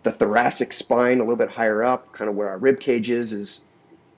[0.03, 3.33] the thoracic spine a little bit higher up, kind of where our rib cage is,
[3.33, 3.65] is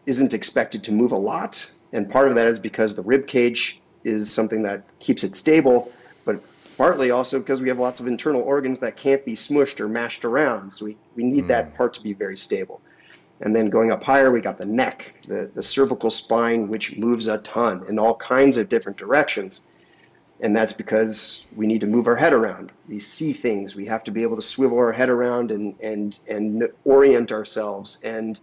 [0.06, 1.70] isn't expected to move a lot.
[1.92, 5.92] And part of that is because the rib cage is something that keeps it stable,
[6.24, 6.42] but
[6.76, 10.24] partly also because we have lots of internal organs that can't be smushed or mashed
[10.24, 10.72] around.
[10.72, 11.48] So we, we need mm.
[11.48, 12.80] that part to be very stable.
[13.42, 17.26] And then going up higher, we got the neck, the, the cervical spine, which moves
[17.26, 19.64] a ton in all kinds of different directions.
[20.40, 22.72] And that's because we need to move our head around.
[22.88, 23.74] We see things.
[23.74, 28.00] We have to be able to swivel our head around and, and, and orient ourselves.
[28.02, 28.38] And,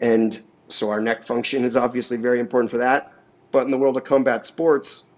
[0.00, 3.12] and so our neck function is obviously very important for that.
[3.52, 5.10] But in the world of combat sports,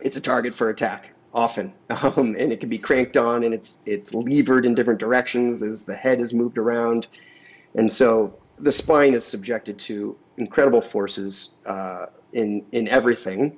[0.00, 3.82] it's a target for attack often, um, and it can be cranked on and it's
[3.86, 7.06] it's levered in different directions as the head is moved around,
[7.74, 13.56] and so the spine is subjected to incredible forces uh, in in everything,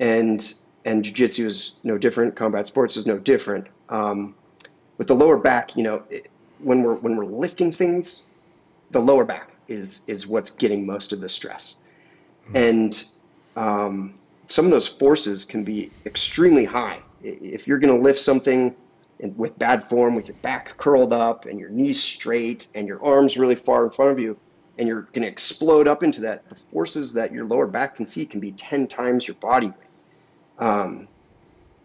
[0.00, 0.54] and
[0.84, 2.34] and jiu-jitsu is no different.
[2.36, 3.66] Combat sports is no different.
[3.88, 4.34] Um,
[4.98, 6.28] with the lower back, you know, it,
[6.58, 8.30] when we're when we're lifting things,
[8.90, 11.76] the lower back is is what's getting most of the stress,
[12.46, 12.56] mm-hmm.
[12.56, 13.04] and
[13.56, 14.14] um,
[14.48, 17.00] some of those forces can be extremely high.
[17.22, 18.74] If you're going to lift something
[19.36, 23.36] with bad form, with your back curled up and your knees straight and your arms
[23.36, 24.36] really far in front of you,
[24.78, 28.06] and you're going to explode up into that, the forces that your lower back can
[28.06, 29.76] see can be 10 times your body weight.
[30.58, 31.08] Um,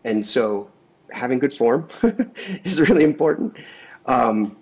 [0.03, 0.69] and so
[1.11, 1.87] having good form
[2.63, 3.55] is really important.
[4.05, 4.55] Um,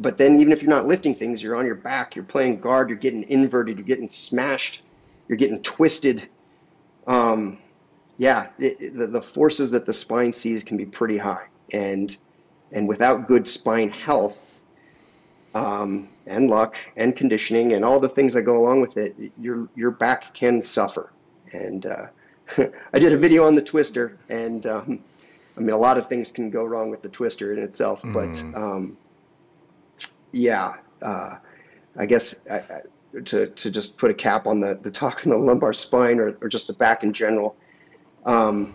[0.00, 2.88] but then even if you're not lifting things, you're on your back, you're playing guard,
[2.88, 4.82] you're getting inverted, you're getting smashed,
[5.28, 6.28] you're getting twisted.
[7.06, 7.58] Um,
[8.16, 12.16] yeah, it, the, the forces that the spine sees can be pretty high, and
[12.72, 14.42] and without good spine health,
[15.54, 19.68] um, and luck and conditioning and all the things that go along with it, your
[19.74, 21.12] your back can suffer.
[21.52, 22.06] And uh,
[22.92, 25.00] I did a video on the twister, and um,
[25.56, 28.12] I mean a lot of things can go wrong with the twister in itself, mm.
[28.12, 28.96] but um,
[30.32, 31.36] yeah, uh,
[31.96, 35.32] I guess I, I, to to just put a cap on the the talk on
[35.32, 37.54] the lumbar spine or, or just the back in general,
[38.24, 38.74] um,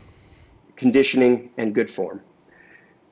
[0.75, 2.21] conditioning and good form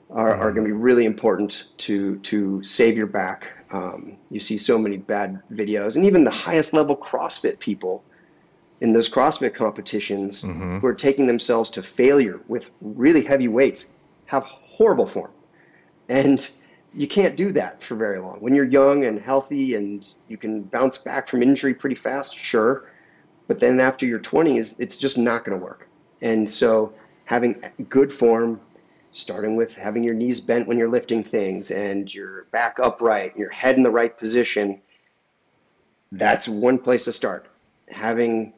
[0.10, 3.48] are, are going to be really important to to save your back.
[3.72, 8.04] Um, you see so many bad videos, and even the highest level CrossFit people
[8.82, 10.80] in those CrossFit competitions mm-hmm.
[10.80, 13.92] who are taking themselves to failure with really heavy weights
[14.26, 15.32] have horrible form,
[16.10, 16.52] and
[16.94, 18.38] you can't do that for very long.
[18.40, 22.90] When you're young and healthy and you can bounce back from injury pretty fast, sure.
[23.48, 25.88] But then after your 20s, it's just not going to work.
[26.22, 26.94] And so
[27.26, 28.62] having good form,
[29.16, 33.50] starting with having your knees bent when you're lifting things and your back upright, your
[33.50, 34.82] head in the right position,
[36.12, 37.48] that's one place to start.
[37.90, 38.54] Having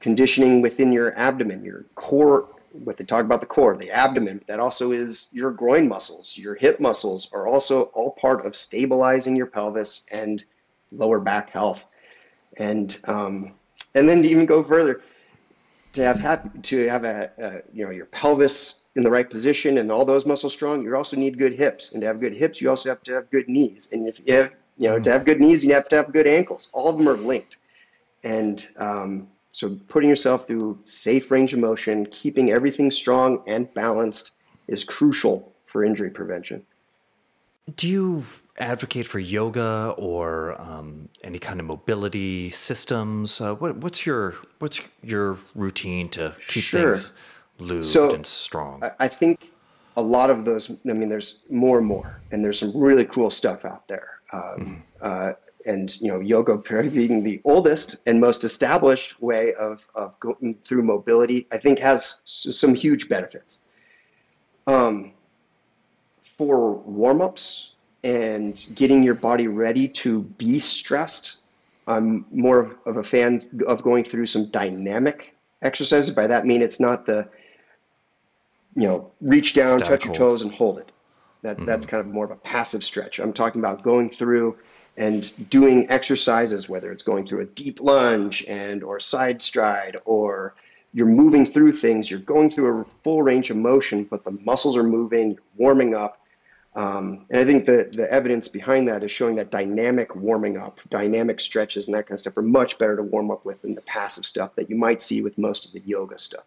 [0.00, 4.58] conditioning within your abdomen, your core what they talk about the core, the abdomen, that
[4.58, 9.46] also is your groin muscles, your hip muscles are also all part of stabilizing your
[9.46, 10.44] pelvis and
[10.90, 11.86] lower back health.
[12.56, 13.52] And um,
[13.94, 15.02] and then to even go further,
[15.92, 19.78] to have had, to have a, a, you know your pelvis in the right position
[19.78, 21.92] and all those muscles strong, you also need good hips.
[21.92, 23.88] And to have good hips, you also have to have good knees.
[23.92, 26.26] And if you have you know to have good knees, you have to have good
[26.26, 26.68] ankles.
[26.72, 27.58] All of them are linked.
[28.22, 34.32] And um, so putting yourself through safe range of motion, keeping everything strong and balanced
[34.68, 36.64] is crucial for injury prevention.
[37.76, 38.24] Do you
[38.58, 43.40] advocate for yoga or um, any kind of mobility systems?
[43.40, 46.92] Uh, what, what's your what's your routine to keep sure.
[46.92, 47.12] things
[47.58, 48.82] lubed so, and strong?
[48.98, 49.52] I think
[49.96, 50.70] a lot of those.
[50.70, 54.08] I mean, there's more and more, and there's some really cool stuff out there.
[54.32, 54.74] Um, mm-hmm.
[55.00, 55.32] uh,
[55.66, 60.82] and you know yoga being the oldest and most established way of, of going through
[60.82, 63.60] mobility i think has some huge benefits
[64.66, 65.12] um,
[66.22, 71.38] for warm-ups and getting your body ready to be stressed
[71.86, 76.62] i'm more of a fan of going through some dynamic exercises by that I mean
[76.62, 77.28] it's not the
[78.76, 80.92] you know reach down touch your toes and hold it
[81.42, 81.66] that, mm-hmm.
[81.66, 84.56] that's kind of more of a passive stretch i'm talking about going through
[84.96, 90.54] and doing exercises, whether it's going through a deep lunge and or side stride or
[90.92, 94.76] you're moving through things, you're going through a full range of motion, but the muscles
[94.76, 96.20] are moving, you're warming up.
[96.76, 100.80] Um, and I think the, the evidence behind that is showing that dynamic warming up,
[100.90, 103.74] dynamic stretches, and that kind of stuff are much better to warm up with than
[103.74, 106.44] the passive stuff that you might see with most of the yoga stuff.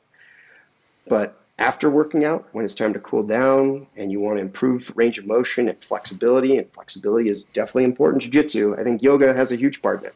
[1.07, 4.91] But after working out, when it's time to cool down and you want to improve
[4.95, 9.33] range of motion and flexibility, and flexibility is definitely important in jiu-jitsu, I think yoga
[9.33, 10.15] has a huge part in it.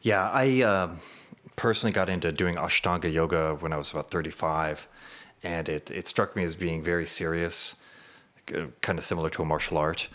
[0.00, 0.90] Yeah, I uh,
[1.56, 4.88] personally got into doing Ashtanga yoga when I was about 35,
[5.42, 7.76] and it, it struck me as being very serious
[8.56, 10.08] uh, kind of similar to a martial art,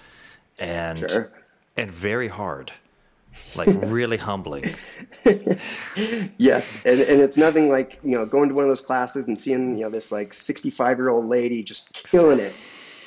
[0.59, 1.31] and Sure.
[1.77, 2.73] and very hard,
[3.55, 4.75] like really humbling.
[6.37, 9.39] Yes, and, and it's nothing like you know going to one of those classes and
[9.39, 12.53] seeing you know this like sixty five year old lady just killing it,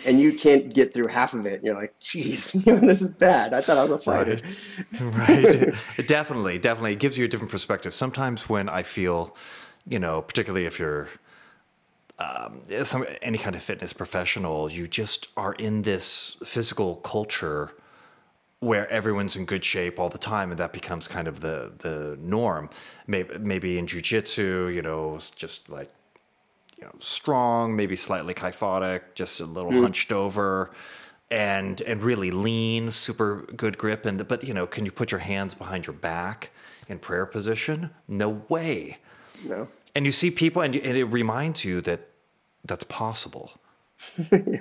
[0.07, 1.55] and you can't get through half of it.
[1.55, 3.55] And you're like, geez, you know, this is bad.
[3.55, 4.41] I thought I was a fighter.
[5.01, 5.45] right
[5.99, 9.37] it definitely definitely it gives you a different perspective sometimes when i feel
[9.89, 11.09] you know particularly if you're
[12.19, 17.73] um, some any kind of fitness professional you just are in this physical culture
[18.61, 22.17] where everyone's in good shape all the time and that becomes kind of the the
[22.21, 22.69] norm
[23.07, 25.91] maybe maybe in jiu-jitsu you know it's just like
[26.81, 29.83] you know, strong, maybe slightly kyphotic, just a little mm.
[29.83, 30.71] hunched over,
[31.31, 34.07] and and really lean, super good grip.
[34.07, 36.51] And but you know, can you put your hands behind your back
[36.89, 37.91] in prayer position?
[38.09, 38.99] No way.
[39.45, 39.69] No.
[39.95, 42.09] And you see people, and, and it reminds you that
[42.65, 43.53] that's possible.
[44.33, 44.61] yeah.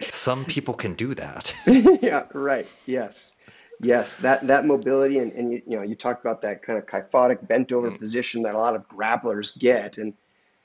[0.00, 1.54] Some people can do that.
[1.66, 2.66] yeah, right.
[2.86, 3.36] Yes.
[3.82, 6.86] Yes, that that mobility and, and you, you know you talked about that kind of
[6.86, 7.98] kyphotic bent over mm.
[7.98, 10.12] position that a lot of grapplers get and,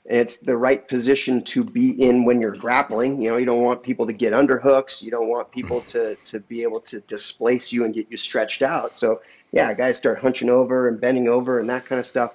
[0.08, 3.20] and it's the right position to be in when you're grappling.
[3.20, 5.02] You know, you don't want people to get under hooks.
[5.02, 5.86] You don't want people mm.
[5.86, 8.94] to to be able to displace you and get you stretched out.
[8.94, 12.34] So yeah, guys start hunching over and bending over and that kind of stuff.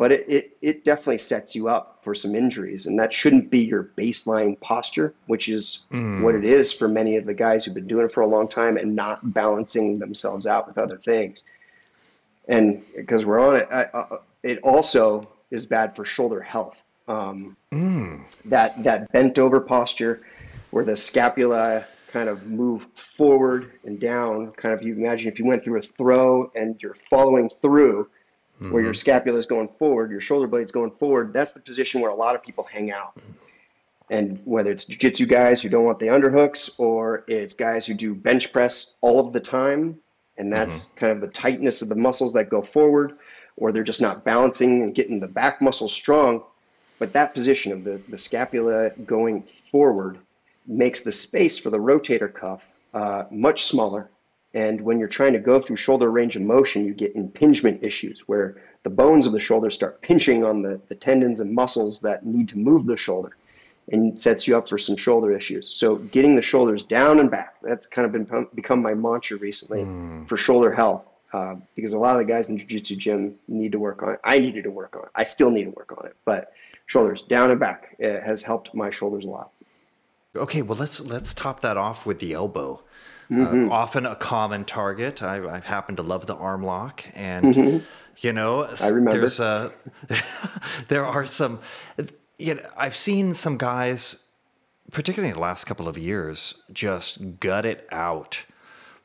[0.00, 3.58] But it, it, it definitely sets you up for some injuries, and that shouldn't be
[3.58, 6.22] your baseline posture, which is hmm.
[6.22, 8.48] what it is for many of the guys who've been doing it for a long
[8.48, 11.42] time and not balancing themselves out with other things.
[12.48, 14.04] And because we're on it, I, I,
[14.42, 16.82] it also is bad for shoulder health.
[17.06, 18.22] Um, hmm.
[18.46, 20.22] That that bent over posture,
[20.70, 24.52] where the scapula kind of move forward and down.
[24.52, 28.08] Kind of you imagine if you went through a throw and you're following through,
[28.68, 28.98] where your mm-hmm.
[28.98, 31.32] scapula is going forward, your shoulder blade's going forward.
[31.32, 33.16] That's the position where a lot of people hang out.
[33.16, 33.32] Mm-hmm.
[34.10, 38.14] And whether it's jiu-jitsu guys who don't want the underhooks, or it's guys who do
[38.14, 39.98] bench press all of the time,
[40.36, 40.96] and that's mm-hmm.
[40.98, 43.14] kind of the tightness of the muscles that go forward,
[43.56, 46.42] or they're just not balancing and getting the back muscles strong.
[46.98, 50.18] But that position of the, the scapula going forward
[50.66, 54.10] makes the space for the rotator cuff uh, much smaller.
[54.52, 58.20] And when you're trying to go through shoulder range of motion, you get impingement issues
[58.26, 62.26] where the bones of the shoulder start pinching on the, the tendons and muscles that
[62.26, 63.36] need to move the shoulder
[63.92, 65.74] and sets you up for some shoulder issues.
[65.74, 69.86] So getting the shoulders down and back, that's kind of been become my mantra recently
[70.26, 71.04] for shoulder health.
[71.32, 74.14] Uh, because a lot of the guys in the jiu-jitsu gym need to work on
[74.14, 74.20] it.
[74.24, 75.10] I needed to work on it.
[75.14, 76.52] I still need to work on it, but
[76.86, 79.52] shoulders down and back uh, has helped my shoulders a lot.
[80.34, 82.82] Okay, well let's let's top that off with the elbow.
[83.30, 85.22] Uh, often a common target.
[85.22, 87.82] I, I happen to love the arm lock, and
[88.18, 89.12] you know, I remember.
[89.12, 89.72] there's a
[90.88, 91.60] there are some.
[92.38, 94.24] You know, I've seen some guys,
[94.90, 98.44] particularly in the last couple of years, just gut it out.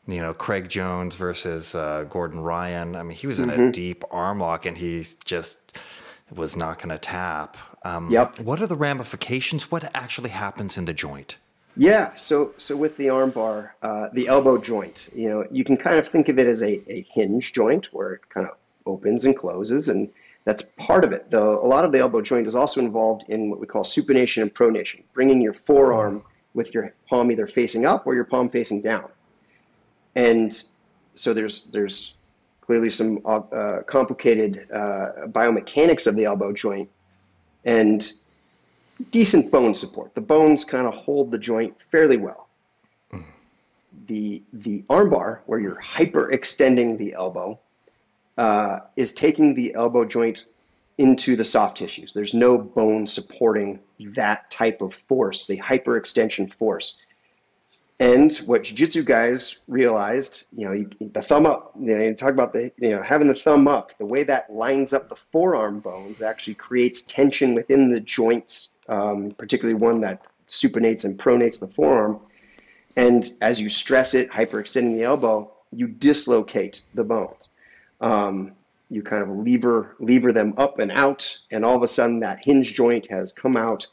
[0.08, 2.96] You know, Craig Jones versus uh, Gordon Ryan.
[2.96, 5.78] I mean, he was in a deep arm lock, and he just
[6.34, 7.58] was not going to tap.
[7.84, 8.40] Um, Yep.
[8.40, 9.70] What are the ramifications?
[9.70, 11.38] What actually happens in the joint?
[11.78, 15.76] Yeah, so so with the arm bar, uh, the elbow joint, you know, you can
[15.76, 18.56] kind of think of it as a, a hinge joint where it kind of
[18.86, 20.10] opens and closes, and
[20.46, 21.30] that's part of it.
[21.32, 24.42] Though a lot of the elbow joint is also involved in what we call supination
[24.42, 26.24] and pronation, bringing your forearm
[26.54, 29.10] with your palm either facing up or your palm facing down.
[30.16, 30.64] And
[31.14, 32.14] so there's there's
[32.62, 36.90] clearly some uh, complicated uh, biomechanics of the elbow joint,
[37.66, 38.14] and
[39.12, 40.14] decent bone support.
[40.16, 42.48] The bones kind of hold the joint fairly well.
[44.08, 47.60] The the armbar, where you're hyperextending the elbow,
[48.38, 50.46] uh, is taking the elbow joint
[50.98, 52.14] into the soft tissues.
[52.14, 53.80] There's no bone supporting
[54.16, 56.98] that type of force, the hyperextension force.
[58.00, 62.34] And what jiu-jitsu guys realized, you know, you, the thumb up, you, know, you talk
[62.34, 65.80] about the, you know, having the thumb up, the way that lines up the forearm
[65.80, 71.70] bones actually creates tension within the joints, um, particularly one that supinates and pronates the
[71.70, 72.20] forearm.
[72.98, 77.48] And as you stress it, hyperextending the elbow, you dislocate the bones.
[78.02, 78.52] Um,
[78.90, 82.46] you kind of lever lever them up and out, and all of a sudden that
[82.46, 83.88] hinge joint has come out,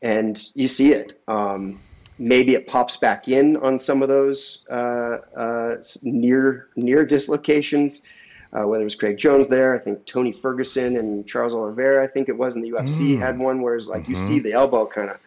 [0.00, 1.20] and you see it.
[1.28, 1.78] Um,
[2.18, 8.02] maybe it pops back in on some of those uh, uh, near near dislocations.
[8.54, 12.06] Uh, whether it was Craig Jones there, I think Tony Ferguson and Charles Oliveira, I
[12.06, 14.84] think it was in the UFC, had one where it's like you see the elbow
[14.84, 15.18] kind of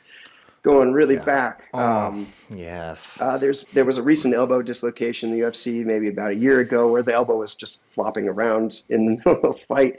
[0.61, 1.63] going really back.
[1.73, 3.19] Um, Yes.
[3.21, 6.59] uh, there's there was a recent elbow dislocation in the UFC maybe about a year
[6.59, 9.97] ago where the elbow was just flopping around in the middle of the fight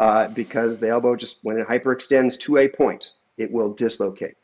[0.00, 4.34] uh, because the elbow just when it hyperextends to a point, it will dislocate.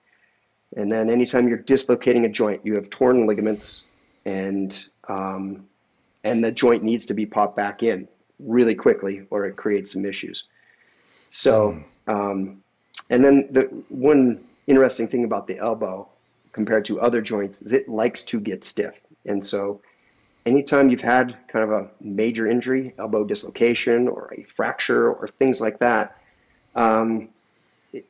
[0.76, 3.86] And then anytime you're dislocating a joint, you have torn ligaments,
[4.24, 5.66] and um,
[6.22, 8.06] and the joint needs to be popped back in
[8.38, 10.44] really quickly, or it creates some issues.
[11.28, 12.62] So, um,
[13.10, 16.08] and then the one interesting thing about the elbow
[16.52, 19.80] compared to other joints is it likes to get stiff, and so
[20.46, 25.60] anytime you've had kind of a major injury, elbow dislocation or a fracture or things
[25.60, 26.16] like that,
[26.76, 27.28] um,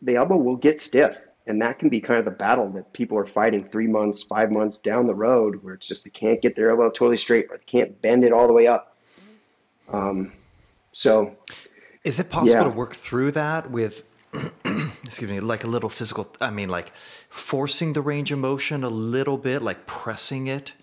[0.03, 3.19] the elbow will get stiff and that can be kind of the battle that people
[3.19, 6.55] are fighting three months, five months down the road, where it's just they can't get
[6.55, 8.97] their elbow totally straight or they can't bend it all the way up.
[9.93, 10.33] Um,
[10.93, 11.37] so,
[12.05, 12.65] is it possible yeah.
[12.65, 14.05] to work through that with,
[15.05, 16.33] excuse me, like a little physical?
[16.41, 20.75] I mean, like forcing the range of motion a little bit, like pressing it,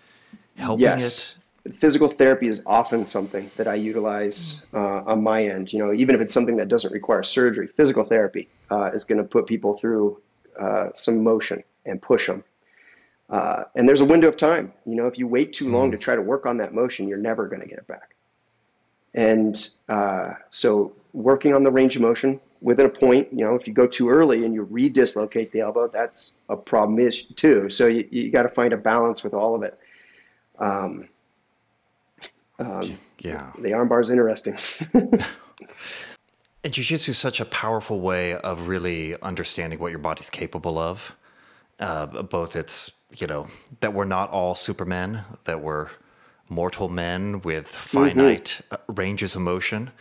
[0.56, 1.38] helping yes.
[1.64, 1.76] it.
[1.80, 5.72] Physical therapy is often something that I utilize uh, on my end.
[5.72, 9.18] You know, even if it's something that doesn't require surgery, physical therapy uh, is going
[9.18, 10.20] to put people through
[10.58, 12.44] uh, some motion and push them.
[13.30, 14.72] Uh, and there's a window of time.
[14.86, 15.92] You know, if you wait too long mm.
[15.92, 18.14] to try to work on that motion, you're never going to get it back.
[19.14, 23.66] And uh, so, working on the range of motion within a point, you know, if
[23.66, 27.70] you go too early and you re-dislocate the elbow, that's a problem issue too.
[27.70, 29.78] So you, you got to find a balance with all of it.
[30.58, 31.08] Um,
[32.58, 34.58] um, yeah, the armbar is interesting.
[36.64, 41.14] And jiu-jitsu is such a powerful way of really understanding what your body's capable of.
[41.78, 43.46] Uh, both it's, you know,
[43.80, 45.88] that we're not all supermen, that we're
[46.48, 48.94] mortal men with finite mm-hmm.
[48.94, 49.92] ranges of motion.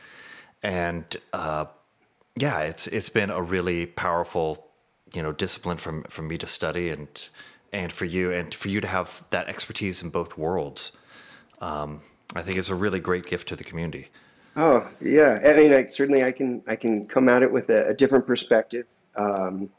[0.63, 1.65] And uh,
[2.35, 4.67] yeah, it's it's been a really powerful,
[5.13, 7.07] you know, discipline for, for me to study and
[7.71, 10.91] and for you and for you to have that expertise in both worlds.
[11.61, 12.01] Um,
[12.35, 14.07] I think it's a really great gift to the community.
[14.57, 17.89] Oh yeah, I mean, I, certainly I can I can come at it with a,
[17.89, 18.87] a different perspective.
[19.15, 19.69] Um,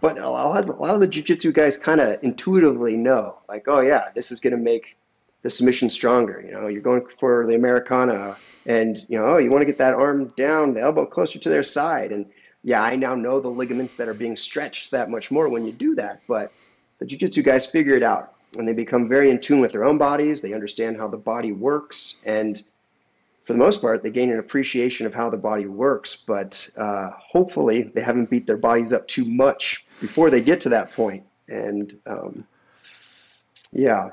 [0.00, 3.80] but a lot, a lot of the jujitsu guys kind of intuitively know, like, oh
[3.80, 4.96] yeah, this is going to make
[5.42, 6.42] the submission stronger.
[6.44, 9.78] You know, you're going for the Americana, and you know, oh, you want to get
[9.78, 12.24] that arm down, the elbow closer to their side, and
[12.64, 15.72] yeah, I now know the ligaments that are being stretched that much more when you
[15.72, 16.22] do that.
[16.26, 16.52] But
[17.00, 19.98] the jujitsu guys figure it out, and they become very in tune with their own
[19.98, 20.40] bodies.
[20.40, 22.62] They understand how the body works, and
[23.44, 27.10] for the most part, they gain an appreciation of how the body works, but uh,
[27.18, 31.24] hopefully they haven't beat their bodies up too much before they get to that point.
[31.48, 32.46] And um,
[33.72, 34.10] yeah.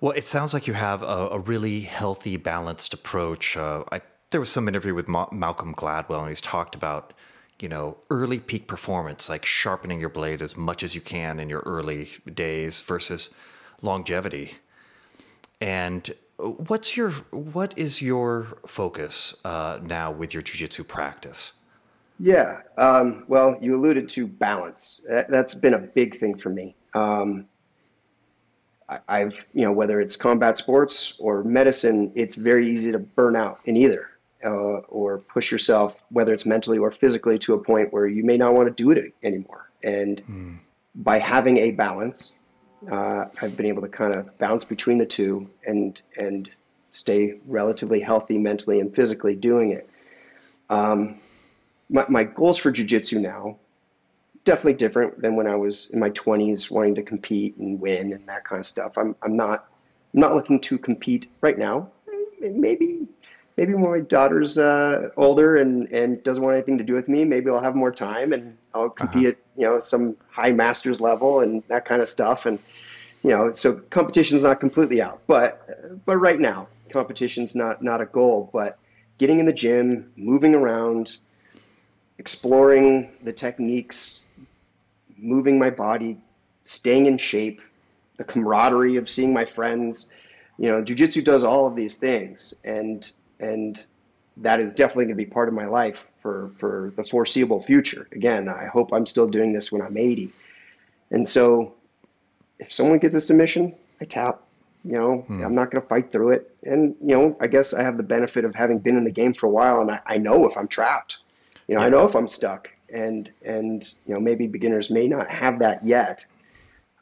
[0.00, 3.56] Well, it sounds like you have a, a really healthy, balanced approach.
[3.56, 7.14] Uh, I, there was some interview with Ma- Malcolm Gladwell, and he's talked about,
[7.58, 11.48] you know, early peak performance, like sharpening your blade as much as you can in
[11.48, 13.30] your early days versus
[13.80, 14.56] longevity.
[15.58, 21.54] And what's your what is your focus uh, now with your jiu-jitsu practice?
[22.18, 25.04] Yeah um, well you alluded to balance.
[25.08, 26.74] That, has been a big thing for me.
[26.94, 27.46] Um,
[29.08, 33.34] I, have you know whether it's combat sports or medicine it's very easy to burn
[33.34, 34.10] out in either
[34.44, 34.48] uh,
[34.88, 38.54] or push yourself whether it's mentally or physically to a point where you may not
[38.54, 39.70] want to do it anymore.
[39.82, 40.58] And mm.
[40.96, 42.38] by having a balance
[42.90, 46.50] uh, I've been able to kind of bounce between the two and and
[46.90, 49.88] stay relatively healthy mentally and physically doing it.
[50.70, 51.18] Um,
[51.90, 53.56] my, my goals for jujitsu now
[54.44, 58.26] definitely different than when I was in my 20s wanting to compete and win and
[58.28, 58.96] that kind of stuff.
[58.96, 59.68] I'm I'm not
[60.12, 61.88] I'm not looking to compete right now.
[62.40, 63.08] Maybe
[63.56, 67.24] maybe when my daughter's uh, older and, and doesn't want anything to do with me,
[67.24, 69.28] maybe I'll have more time and I'll compete uh-huh.
[69.30, 72.46] at you know some high masters level and that kind of stuff.
[72.46, 72.58] And
[73.24, 78.06] you know, so competition's not completely out, but but right now competition's not not a
[78.06, 78.50] goal.
[78.52, 78.78] But
[79.16, 81.16] getting in the gym, moving around,
[82.18, 84.26] exploring the techniques,
[85.16, 86.18] moving my body,
[86.64, 87.62] staying in shape,
[88.18, 90.08] the camaraderie of seeing my friends.
[90.58, 93.10] You know, jujitsu does all of these things, and
[93.40, 93.82] and
[94.36, 98.06] that is definitely going to be part of my life for for the foreseeable future.
[98.12, 100.28] Again, I hope I'm still doing this when I'm 80,
[101.10, 101.72] and so
[102.58, 104.40] if someone gets a submission, I tap.
[104.84, 105.42] You know, hmm.
[105.42, 106.54] I'm not going to fight through it.
[106.64, 109.32] And, you know, I guess I have the benefit of having been in the game
[109.32, 111.18] for a while and I, I know if I'm trapped.
[111.68, 111.86] You know, yeah.
[111.86, 112.68] I know if I'm stuck.
[112.92, 116.26] And, and, you know, maybe beginners may not have that yet.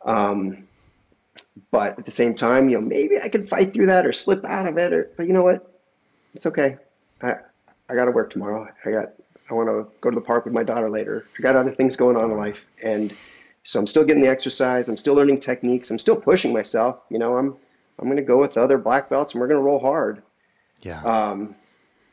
[0.04, 0.68] Um,
[1.72, 4.44] but at the same time, you know, maybe I can fight through that or slip
[4.44, 4.92] out of it.
[4.92, 5.68] Or, but you know what?
[6.36, 6.78] It's okay.
[7.20, 7.34] I,
[7.88, 8.68] I got to work tomorrow.
[8.84, 9.10] I got,
[9.50, 11.26] I want to go to the park with my daughter later.
[11.36, 12.64] I got other things going on in life.
[12.80, 13.12] And,
[13.64, 14.88] so I'm still getting the exercise.
[14.88, 15.90] I'm still learning techniques.
[15.90, 17.00] I'm still pushing myself.
[17.10, 17.56] You know, I'm
[17.98, 20.22] I'm going to go with the other black belts, and we're going to roll hard.
[20.82, 21.02] Yeah.
[21.02, 21.54] Um,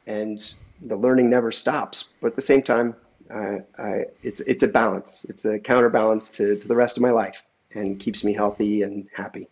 [0.06, 2.14] and the learning never stops.
[2.22, 2.96] But at the same time,
[3.34, 5.26] I, I, it's it's a balance.
[5.30, 7.44] It's a counterbalance to to the rest of my life,
[7.74, 9.48] and keeps me healthy and happy.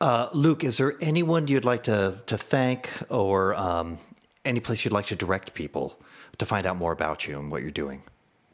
[0.00, 3.98] Uh, Luke, is there anyone you'd like to to thank, or um,
[4.44, 5.98] any place you'd like to direct people
[6.38, 8.02] to find out more about you and what you're doing?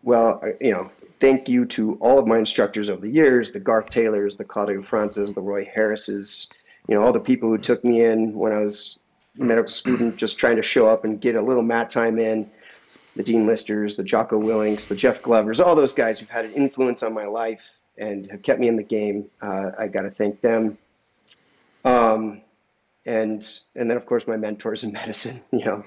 [0.05, 3.89] Well, you know, thank you to all of my instructors over the years, the Garth
[3.89, 6.51] Taylors, the Claudio Franças, the Roy Harrises,
[6.87, 8.99] you know, all the people who took me in when I was
[9.41, 12.49] a medical student, just trying to show up and get a little mat time in.
[13.17, 16.53] The Dean Listers, the Jocko Willinks, the Jeff Glovers, all those guys who've had an
[16.53, 19.25] influence on my life and have kept me in the game.
[19.41, 20.77] Uh, I got to thank them.
[21.85, 22.43] Um,
[23.07, 25.41] and and then of course my mentors in medicine.
[25.53, 25.85] You know,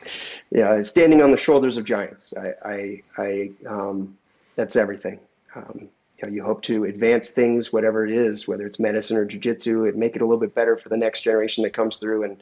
[0.51, 2.33] yeah, standing on the shoulders of giants.
[2.37, 4.17] I I, I um,
[4.55, 5.19] that's everything.
[5.55, 9.25] Um, you, know, you hope to advance things, whatever it is, whether it's medicine or
[9.25, 12.23] jujitsu, and make it a little bit better for the next generation that comes through.
[12.23, 12.41] And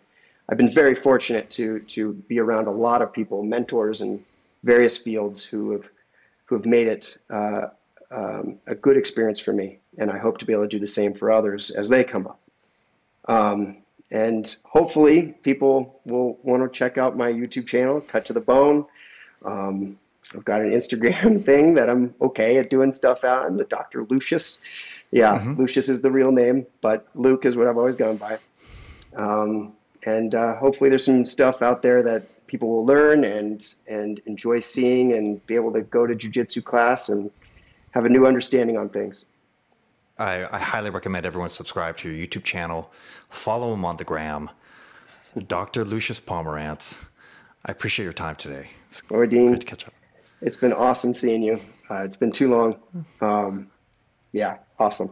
[0.50, 4.24] I've been very fortunate to to be around a lot of people, mentors in
[4.64, 5.90] various fields, who have
[6.46, 7.68] who have made it uh,
[8.12, 9.80] um, a good experience for me.
[9.98, 12.28] And I hope to be able to do the same for others as they come
[12.28, 12.40] up.
[14.12, 18.86] And hopefully, people will want to check out my YouTube channel, Cut to the Bone.
[19.44, 19.98] Um,
[20.34, 24.06] I've got an Instagram thing that I'm okay at doing stuff on, Dr.
[24.06, 24.62] Lucius.
[25.12, 25.54] Yeah, mm-hmm.
[25.54, 28.38] Lucius is the real name, but Luke is what I've always gone by.
[29.16, 29.74] Um,
[30.06, 34.60] and uh, hopefully, there's some stuff out there that people will learn and and enjoy
[34.60, 37.32] seeing, and be able to go to jujitsu class and
[37.92, 39.26] have a new understanding on things.
[40.18, 42.92] I, I, highly recommend everyone subscribe to your YouTube channel,
[43.30, 44.50] follow him on the gram,
[45.48, 45.84] Dr.
[45.84, 47.06] Lucius Pomerantz.
[47.66, 48.70] I appreciate your time today.
[48.88, 49.58] It's Dean.
[49.58, 49.94] Catch up.
[50.42, 51.60] It's been awesome seeing you.
[51.90, 52.78] Uh, it's been too long.
[53.22, 53.68] Um,
[54.32, 55.12] yeah, awesome.